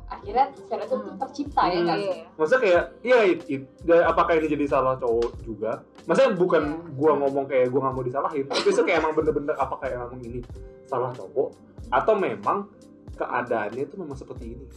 [0.08, 1.18] akhirnya stereotip itu Hmm.
[1.20, 2.14] tercipta ya kan Iya.
[2.34, 3.62] maksudnya kayak iya it,
[4.06, 5.72] apakah ini jadi salah cowok juga
[6.04, 6.92] maksudnya bukan Iya.
[6.94, 10.40] gua ngomong kayak gua nggak mau disalahin tapi itu kayak emang bener-bener apakah emang ini
[10.86, 11.50] salah cowok
[11.90, 12.58] atau memang
[13.14, 14.68] keadaannya itu memang seperti ini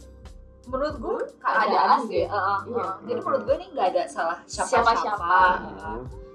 [0.63, 2.23] Menurut gue Keadaan sih.
[2.23, 2.31] Iya.
[2.31, 2.59] heeh.
[3.03, 5.59] Jadi menurut gue ini nggak ada salah siapa-siapa.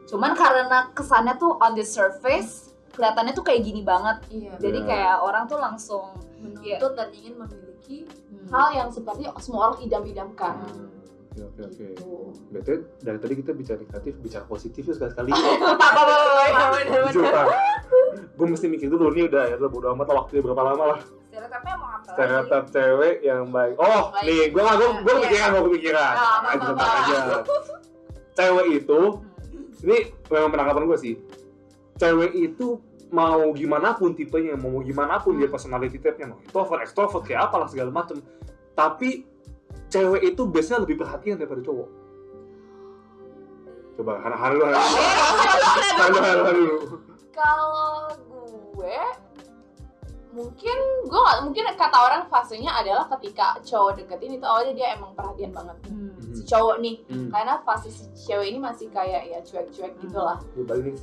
[0.05, 4.21] Cuman karena kesannya tuh on the surface kelihatannya tuh kayak gini banget.
[4.29, 4.87] iya Jadi Iya.
[4.87, 10.55] kayak orang tuh langsung menuntut dan ingin memiliki hmm, hal yang seperti semua orang idam-idamkan
[10.61, 10.89] Hmm.
[11.45, 11.87] Oke oke oke.
[11.95, 12.11] Gitu.
[12.51, 12.73] Berarti
[13.03, 15.31] dari tadi kita bicara negatif, bicara positif ya sekali sekali.
[18.39, 20.99] Gue mesti mikir dulu nih udah ya udah bodo amat lah waktunya berapa lama lah.
[21.29, 22.09] Stereotipnya mau apa?
[22.15, 23.75] Stereotip cewek yang baik.
[23.79, 24.25] Oh, Baik.
[24.27, 26.15] nih gue gue gue kepikiran gue kepikiran.
[26.15, 26.85] Apa, Aja apa.
[26.87, 27.21] aja.
[28.39, 29.01] Cewek itu,
[29.83, 29.99] ini
[30.31, 31.15] memang penangkapan gue sih.
[31.99, 32.79] Cewek itu
[33.11, 37.67] mau gimana pun tipenya, mau gimana pun dia personality type-nya, mau introvert, extrovert, kayak apalah
[37.67, 38.23] segala macem.
[38.79, 39.27] Tapi
[39.89, 41.89] cewek itu biasanya lebih perhatian daripada cowok.
[43.99, 44.55] Coba, dulu, Hana.
[44.63, 44.79] Hana,
[45.99, 46.77] Hana, Hana dulu.
[47.35, 48.15] Kalau
[48.79, 49.01] gue
[50.39, 50.79] mungkin
[51.09, 55.77] gue mungkin kata orang fasenya adalah ketika cowok deketin itu awalnya dia emang perhatian banget
[56.49, 57.29] cowok nih Hmm.
[57.29, 61.01] karena fase si cewek ini masih kayak ya cuek-cuek gitu lah Ya, balik nih.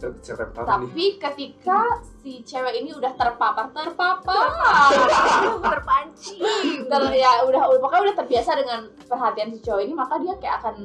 [0.65, 1.79] tapi ketika
[2.17, 4.49] si cewek ini udah terpapar terpapar
[5.65, 6.41] terpancing.
[6.83, 10.55] ter ya udah udah- pokoknya udah terbiasa dengan perhatian si cowok ini maka dia kayak
[10.59, 10.75] akan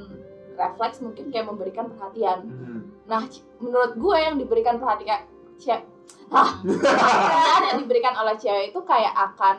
[0.52, 2.80] refleks mungkin kayak memberikan perhatian Hmm.
[3.04, 3.24] nah
[3.58, 5.24] menurut gue yang diberikan perhatian
[5.56, 5.82] cewek
[6.30, 9.56] ah perhatian yang diberikan oleh cewek itu kayak akan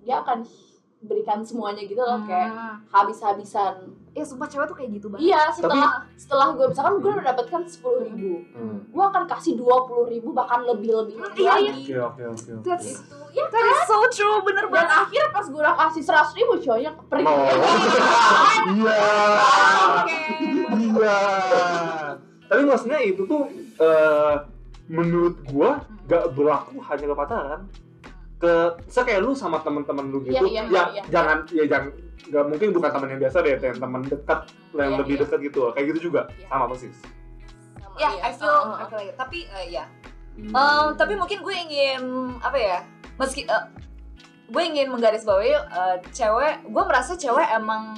[0.00, 0.44] dia akan
[1.02, 2.76] berikan semuanya gitu loh kayak Hmm.
[2.88, 3.74] habis-habisan
[4.12, 5.24] Ya sumpah cewek tuh kayak gitu banget.
[5.24, 8.84] iya setelah setelah gue misalkan gue udah dapatkan sepuluh ribu Hmm.
[8.86, 12.50] gue akan kasih dua puluh ribu bahkan lebih lebih Iya, lagi Oke oke oke.
[12.52, 12.62] oke.
[12.62, 15.00] That's itu ya that is so true, bener dan banget.
[15.00, 17.34] akhirnya pas gue udah kasih seratus ribu cowoknya pergi No.
[18.74, 19.00] Iya.
[20.72, 21.18] Iya.
[22.44, 23.48] Tapi maksudnya itu tuh
[23.78, 24.34] eh,
[24.86, 27.60] menurut gua gak berlaku hanya ke pacaran.
[28.42, 28.52] Ke
[28.84, 31.02] saya kayak lu sama teman-teman lu gitu, Iya, iya, ya iya.
[31.06, 34.40] jangan ya jangan nggak mungkin bukan teman yang biasa deh, yang teman dekat
[34.72, 35.22] yang Iya, lebih iya.
[35.22, 36.46] dekat gitu, kayak gitu juga, Iya.
[36.50, 36.96] sama persis.
[37.78, 38.20] Sama, Ya, iya.
[38.20, 39.14] I feel, Uh, I feel like.
[39.14, 39.84] Tapi eh, ya,
[40.32, 40.48] Hmm.
[40.48, 42.02] Em, tapi mungkin gue ingin
[42.40, 42.78] apa ya?
[43.14, 43.64] Meski eh,
[44.48, 47.94] gue ingin menggarisbawahi eh, cewek, gue merasa cewek emang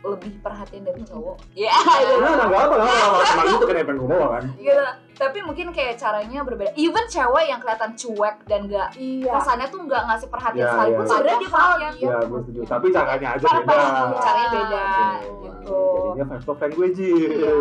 [0.00, 1.36] lebih perhatian dari cowok.
[1.58, 4.44] Ya, Nah, nah, gak apa, gak apa, emang itu kan yang pengen gue bawa kan.
[4.56, 4.86] gitu.
[5.20, 6.72] Tapi mungkin kayak caranya berbeda.
[6.74, 10.96] Even cewek yang kelihatan cuek dan gak iya rasanya tuh nggak ngasih perhatian Ya, sekalipun
[10.98, 11.08] ya.
[11.08, 11.92] sebenarnya dia perhatian.
[11.92, 12.08] Iya.
[12.08, 12.60] Ya, gue setuju.
[12.64, 13.84] Tapi caranya aja Cara- beda.
[14.18, 15.04] Caranya beda Oke.
[15.44, 15.76] gitu.
[16.00, 16.98] Jadinya five love language.
[16.98, 17.52] Iya.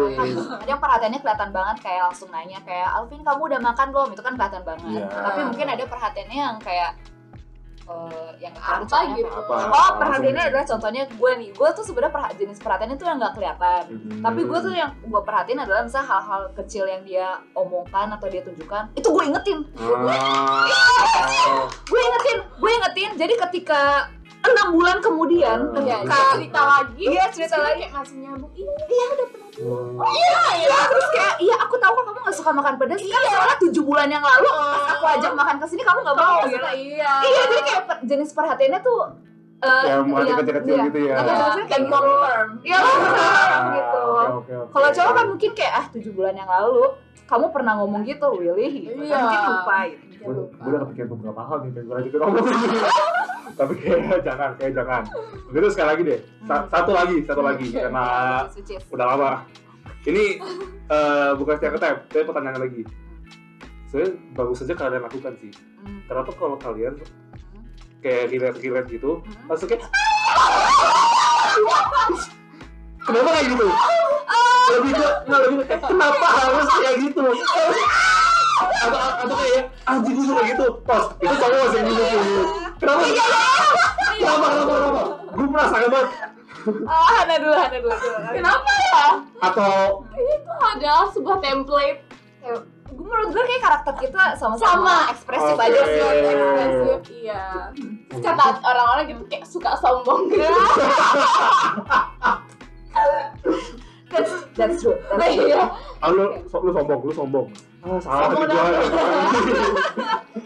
[0.56, 4.10] Ada yang perhatiannya kelihatan banget kayak langsung nanya kayak Alvin kamu udah makan belum?
[4.10, 4.88] Itu kan kelihatan banget.
[4.96, 5.08] Iya.
[5.12, 6.92] Tapi mungkin ada perhatiannya yang kayak
[7.90, 9.30] eh, yang Apa contohnya gitu.
[9.34, 9.54] Apa?
[9.68, 11.50] Oh, perhatiannya adalah contohnya gue nih.
[11.52, 13.84] Gue tuh sebenarnya perha- jenis perhatiannya tuh yang nggak kelihatan.
[13.90, 14.22] Mhm.
[14.22, 18.42] Tapi gue tuh yang gue perhatiin adalah misalnya hal-hal kecil yang dia omongkan atau dia
[18.42, 19.60] tunjukkan, itu gue ingetin.
[19.76, 20.70] Ah.
[21.84, 23.10] Gue ingetin, gue ingetin.
[23.18, 23.82] Jadi ketika
[24.42, 25.60] enam bulan kemudian.
[25.76, 27.82] Iya, ketika dia cerita lagi Iya, cerita lagi.
[27.82, 29.08] kayak masih nyambung iya
[29.60, 30.00] Hmm.
[30.00, 30.40] Iya,
[30.88, 34.08] terus kayak iya aku tahu kok kamu gak suka makan pedas kan soalnya tujuh bulan
[34.08, 36.64] yang lalu pas aku ajak makan ke sini kamu gak mau gitu.
[36.72, 39.00] iya Iya, jadi kayak per- jenis perhatiannya tuh
[39.60, 40.00] eh, Yang
[40.40, 40.84] kecil-kecil iya.
[40.88, 41.16] gitu ya.
[41.20, 44.00] Kecil-kecil kayak confirm Iya, Ah, gitu.
[44.00, 44.72] oke, oke, oke.
[44.72, 46.84] Kalau cowok kan mungkin kayak ah tujuh bulan yang lalu
[47.26, 48.68] kamu pernah ngomong gitu, really?
[48.82, 48.96] Gitu.
[48.98, 49.12] Iya.
[49.12, 50.04] Kan mungkin lupa gitu.
[50.20, 52.46] Gue gue udah kepikiran beberapa hal nih, pengen gue lanjutin ngomong.
[53.60, 55.04] Tapi kayak jangan, kayak jangan.
[55.50, 56.20] Begitu sekali lagi deh.
[56.44, 57.68] Sa- satu lagi, satu lagi.
[57.72, 58.04] Karena
[58.92, 59.32] udah lama.
[60.04, 60.24] Ini
[60.88, 62.82] eh, bukan setiap type, tapi pertanyaan lagi.
[63.90, 65.52] Sebenarnya bagus saja kalian lakukan sih.
[65.82, 66.00] Hmm.
[66.06, 66.94] Kenapa kalau kalian
[68.00, 69.48] kayak relate-relate gitu, Hmm.
[69.50, 69.84] langsung kayak
[73.00, 73.68] Kenapa kayak gitu?
[74.70, 77.26] Lebih ke, nggak lebih ke, kenapa harus kayak gitu?
[78.60, 82.46] Atau, atau kayak, anjing gue suka gitu Pas, itu cowok masih gitu tuh
[82.76, 83.02] Kenapa?
[83.08, 85.02] Kenapa, kenapa, kenapa?
[85.30, 86.10] Gue penasaran banget
[86.84, 87.96] Ah, Hana dulu, Hana dulu.
[88.30, 89.08] kenapa ya
[89.40, 92.00] Atau, itu adalah sebuah template
[92.90, 94.96] Gue menurut gue kayak karakter kita sama-sama Sama.
[95.10, 95.64] ekspresif Oke.
[95.64, 96.02] aja sih.
[96.04, 97.44] ekspresif iya
[98.12, 100.44] kata orang-orang gitu kayak suka sombong gitu
[104.10, 104.98] That's, that's true.
[105.14, 105.48] That's true.
[105.48, 105.70] iya
[106.02, 107.48] ah, lu, lu sombong, lu sombong
[107.80, 108.48] Ah, salah gua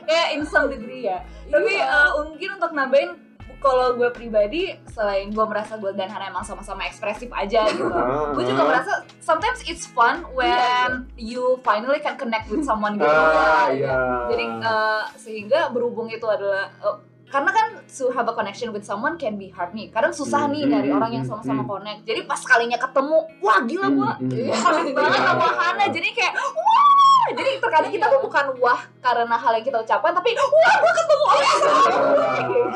[0.05, 1.21] Ya, in some degree ya.
[1.49, 3.11] Tapi eh, mungkin untuk nambahin
[3.57, 8.36] kalau gue pribadi selain gue merasa gue dan Hana emang sama-sama ekspresif aja gitu Ah.
[8.36, 8.91] gue juga merasa
[9.23, 13.07] sometimes it's fun when you finally can connect with someone gitu.
[13.07, 13.95] Ah, iya.
[14.27, 16.97] Jadi eh, sehingga berhubung itu adalah eh,
[17.34, 20.63] karena kan to have a connection with someone can be hard nih kadang susah nih
[20.63, 21.71] Hmm, dari hmm, orang yang hmm, sama-sama hmm.
[21.71, 24.53] connect jadi pas kalinya ketemu wah gila Hmm, hmm.
[24.53, 25.88] connect banget Iya, sama iya, Hana iya.
[25.89, 26.93] jadi kayak wah
[27.34, 31.23] jadi terkadang kita tuh bukan wah karena hal yang kita ucapkan tapi wah gue ketemu
[31.25, 31.86] orang yang sama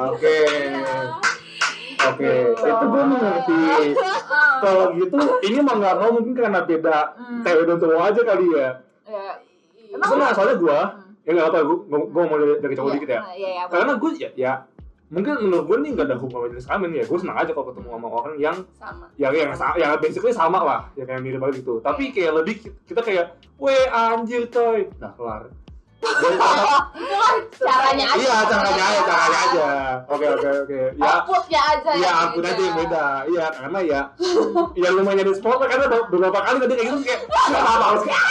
[0.10, 0.38] Oke
[1.99, 3.58] Oke, itu gue mengerti.
[4.64, 7.41] Kalau gitu, ini mau nggak mau mungkin karena beda Hmm.
[7.41, 8.70] cewek dan cowok aja kali ya
[9.03, 9.26] Ya,
[9.89, 11.07] Emang Sebenarnya soalnya gue, Hmm.
[11.28, 13.19] Ya nggak apa, gue gue mau dari, dari cowok Iya, dikit ya.
[13.19, 13.63] nah, Iya, iya.
[13.67, 14.53] Karena gue ya, ya
[15.07, 17.03] mungkin menurut gue nih nggak ada hubungan jenis kelamin ya.
[17.03, 19.05] Gue senang aja kalau ketemu sama orang yang sama.
[19.15, 20.82] yang yang sa- yang basically sama lah.
[20.93, 21.73] Yang kayak mirip banget gitu.
[21.80, 23.25] Tapi kayak lebih ki- kita kayak
[23.57, 24.88] weh anjir coy.
[24.97, 25.43] Nah kelar.
[27.57, 28.19] Caranya aja.
[28.19, 29.67] Iya caranya aja caranya aja.
[30.07, 30.80] Oke oke oke.
[30.93, 31.07] Ya.
[31.09, 33.05] Outputnya aja Iya, yang ampun aja yang beda.
[33.25, 34.01] Iya, karena ya
[34.78, 38.03] yang lumayan jadi sport karena be- beberapa kali tadi kayak gitu kayak nggak apa harus
[38.03, 38.23] kayak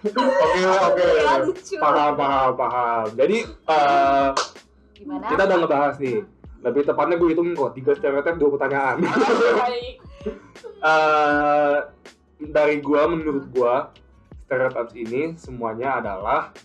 [0.00, 1.08] Oke, oke.
[1.84, 3.06] Paham, paham, paham.
[3.16, 4.28] Jadi eh,
[4.96, 5.26] Gimana?
[5.28, 6.18] kita udah ngebahas nih.
[6.60, 8.96] Lebih tepatnya gue hitung kok tiga stereotip dua pertanyaan.
[10.80, 11.76] Eh,
[12.40, 13.92] dari gua menurut gua
[14.48, 16.56] stereotypes ini semuanya adalah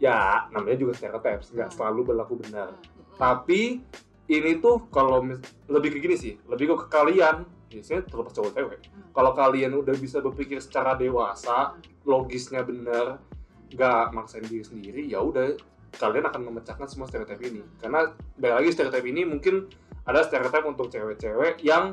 [0.00, 2.72] ya namanya juga stereotypes nggak selalu berlaku benar
[3.20, 3.84] tapi
[4.30, 5.20] ini tuh kalau
[5.68, 8.80] lebih ke gini sih lebih ke kalian biasanya terlepas cowok cewek.
[9.12, 11.76] Kalau kalian udah bisa berpikir secara dewasa
[12.08, 13.20] logisnya benar
[13.68, 15.52] nggak maksain diri sendiri ya udah
[16.00, 17.60] kalian akan memecahkan semua stereotip ini.
[17.80, 19.68] Karena balik lagi stereotip ini mungkin
[20.08, 21.92] ada stereotip untuk cewek-cewek yang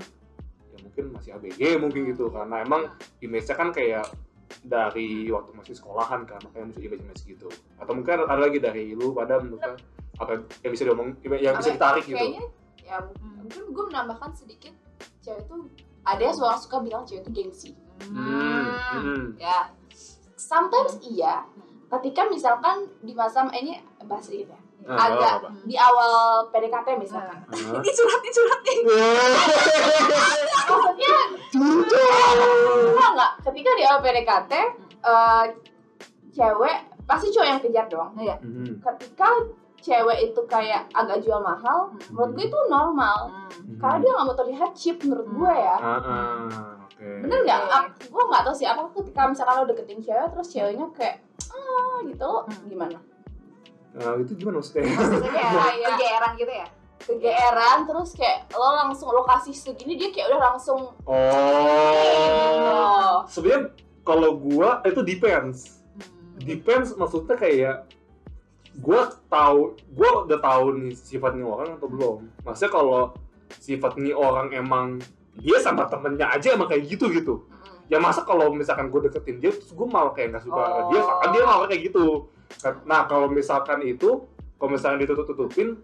[0.72, 2.32] ya mungkin masih ABG mungkin gitu.
[2.32, 4.08] Karena emang image-nya kan kayak
[4.62, 7.48] dari waktu masih sekolahan kan makanya muncul image-image gitu.
[7.80, 9.80] Atau mungkin ada lagi dari lu pada menurut
[10.16, 12.16] apa yang bisa diomong yang bisa Apa- ditarik gitu.
[12.16, 12.44] Kayaknya
[12.86, 14.74] ya mungkin gue menambahkan sedikit
[15.26, 15.66] cewek tuh
[16.04, 19.24] ada yang suka suka bilang cewek itu gengsi Hmm, hmm.
[19.36, 19.72] ya
[20.36, 21.48] sometimes iya
[21.90, 25.50] ketika misalkan di masa ini bahas sedikit ya Ah, agak apa-apa.
[25.66, 26.14] di awal
[26.52, 27.56] PDKT misalkan Ah.
[27.82, 28.78] Ini curhat, ini curhat nih.
[30.70, 31.14] maksudnya
[31.56, 34.52] enggak enggak ketika di awal PDKT
[35.02, 35.44] eh,
[36.32, 38.36] cewek pasti cowok yang kejar dong Iya.
[38.38, 38.78] Hmm.
[38.84, 39.28] ketika
[39.86, 43.30] cewek itu kayak agak jual mahal menurut gue itu normal
[43.78, 47.06] karena dia nggak mau terlihat cheap menurut gue ya Ah, ah, oke.
[47.22, 47.76] bener nggak Oke.
[47.76, 51.16] Ap- gue nggak tahu sih apa ketika misalkan lo deketin cewek terus ceweknya kayak
[51.52, 52.66] ah gitu lo Hmm.
[52.66, 52.98] gimana
[53.96, 54.92] Nah, itu gimana maksudnya?
[54.92, 55.54] Maksudnya kayak
[55.88, 56.68] kegeeran gitu ya?
[56.98, 61.14] kegeeran terus kayak lo langsung lo kasih segini dia kayak udah langsung Oh.
[62.66, 63.72] oh Sebenarnya
[64.02, 65.82] kalau gua itu depends.
[66.38, 67.76] Depends maksudnya kayak
[68.80, 72.18] gua tahu gua udah tahu nih sifat nih orang atau belum.
[72.44, 73.02] Maksudnya kalau
[73.60, 75.00] sifat nih orang emang
[75.36, 77.44] dia sama temennya aja emang kayak gitu gitu.
[77.86, 81.02] Ya masa kalau misalkan gue deketin dia terus gue malah kayak nggak suka sama dia,
[81.06, 81.20] Oh.
[81.22, 82.06] kan dia malah kayak gitu.
[82.90, 84.26] Nah kalau misalkan itu,
[84.58, 85.78] kalau misalkan ditutup tutupin,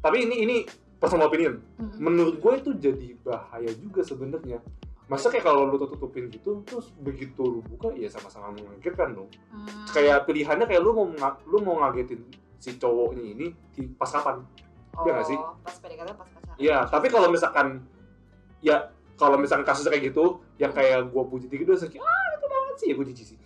[0.00, 0.56] tapi ini ini
[0.96, 1.58] personal opinion.
[1.98, 4.62] menurut gue itu jadi bahaya juga sebenarnya
[5.10, 9.28] masa kayak kalau lu tutup tutupin gitu terus begitu lu buka ya sama-sama mengagetkan dong.
[9.90, 11.06] Kayak pilihannya kayak lu mau
[11.48, 12.22] lu mau ngagetin
[12.62, 14.40] si cowoknya ini di pas kapan?
[15.02, 15.38] Iya nggak sih?
[15.38, 16.56] Oh, Pas PDKT pas pacaran.
[16.56, 17.82] Iya tapi kalau misalkan
[18.62, 18.88] ya
[19.18, 22.74] kalau misalkan kasusnya kayak gitu yang kayak gue puji dikit doang kayak ah itu banget
[22.78, 22.86] sih.
[22.88, 23.38] Ya gue jijik sih.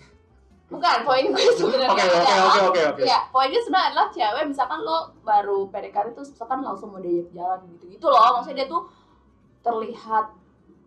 [0.67, 4.99] Bukan poin gue sebenarnya oke oke oke oke Ya, poinnya sebenarnya adalah cewek misalkan lo
[5.23, 8.39] baru PDKT terus misalkan langsung mau diajak jalan gitu-gitu loh.
[8.39, 8.83] Maksudnya dia tuh
[9.63, 10.27] terlihat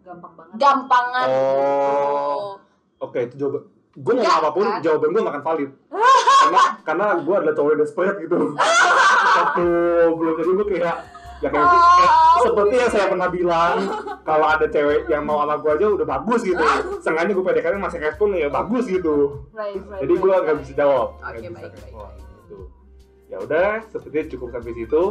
[0.09, 0.55] Gampang banget.
[0.57, 2.57] gampangan Oh.
[2.99, 4.79] oke itu jawaban gue Enggak, apa pun kan?
[4.81, 5.69] jawaban gue gak akan valid
[6.39, 8.37] karena karena gue adalah cowok yang desperate gitu
[9.31, 9.65] waktu
[10.09, 10.95] belum jadi gue kayak
[11.39, 13.75] ya kayak, kayak seperti yang saya pernah bilang
[14.21, 16.65] kalau ada cewek yang mau sama gue aja udah bagus gitu
[16.99, 20.63] sengaja gue PDKT masih respon ya bagus gitu Right, right, jadi gue right, nggak right.
[20.65, 22.19] bisa jawab bisa baik, baik, respon, baik.
[22.35, 22.57] gitu.
[23.27, 25.01] ya udah sepertinya cukup sampai situ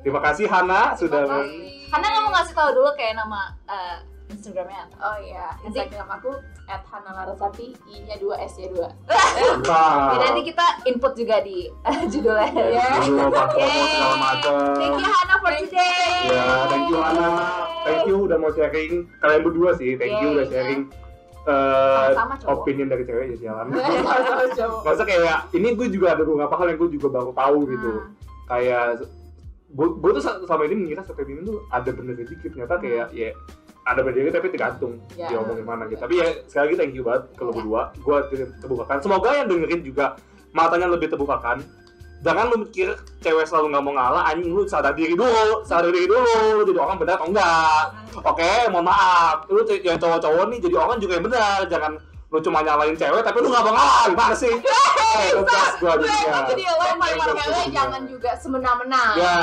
[0.00, 1.68] terima kasih Hana sudah kasih.
[1.86, 3.96] Karena nggak mau ngasih tahu dulu kayak nama eh,
[4.30, 4.94] Instagramnya apa?
[5.02, 6.30] Oh iya, Instagram aku
[6.64, 8.78] @hanalarasati i-nya 2 s-nya 2.
[8.78, 12.46] mantap Ya, nanti kita input juga di eh, judulnya.
[12.70, 13.28] ya, segala
[14.16, 16.30] macam Thank you Hana for today.
[16.30, 17.28] Ya, thank you Ana.
[17.82, 18.92] Thank you udah mau sharing.
[19.18, 20.80] Kalian berdua sih, thank you udah sharing
[21.40, 22.52] eh, Sama-sama, cowok.
[22.62, 23.66] opinion dari cewek ya sialan.
[24.86, 27.90] Masa kayak ini gue juga ada beberapa hal yang gue juga baru tahu gitu.
[27.90, 28.12] Hmm.
[28.46, 28.84] Kayak
[29.70, 33.30] gue gue tuh selama ini mengira stereotip ini tuh ada benernya dikit ternyata kayak ya
[33.90, 35.26] ada benernya tapi tergantung Ya.
[35.26, 35.98] diomongin mana gitu.
[35.98, 37.56] Tapi ya sekali lagi thank you banget ke lo Ya.
[37.58, 37.82] berdua.
[37.98, 38.16] Gue
[38.62, 38.96] terbukakan.
[39.02, 40.14] Semoga yang dengerin juga
[40.54, 41.58] matanya lebih terbukakan.
[42.20, 42.92] Jangan lu mikir
[43.24, 46.80] cewek selalu nggak mau ngalah, anjing lu sadar diri dulu, sadar diri dulu, lu jadi
[46.84, 47.84] orang benar atau enggak.
[48.20, 51.96] Oke, mohon maaf, lu yang cowok-cowok nih jadi orang juga yang benar, jangan
[52.30, 54.54] lu cuma nyalain cewek tapi lu nggak mau ngalah, gimana sih?
[54.54, 56.46] Eh, tegas gua jadinya.
[56.46, 59.02] jadi lo paling cewek jangan juga semena-mena.
[59.18, 59.34] Ya.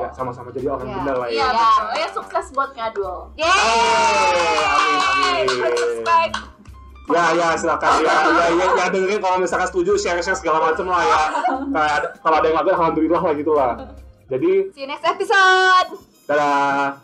[0.00, 0.96] Ya, sama-sama jadi orang Ya.
[0.98, 1.48] benar lah Iya, ya.
[1.52, 1.84] betul.
[1.94, 3.16] Ya sukses buat ngadul.
[3.36, 5.44] Hey, amin.
[5.46, 6.34] Subscribe.
[7.04, 11.04] Ya, ya, silakan ya, ya, ya, ya dengerin kalau misalkan setuju, share-share segala macem lah
[11.04, 11.20] ya.
[12.16, 13.72] Kalau ada yang lagu, alhamdulillah lah gitu lah.
[14.24, 16.00] Jadi, See you next episode.
[16.24, 17.03] dadah.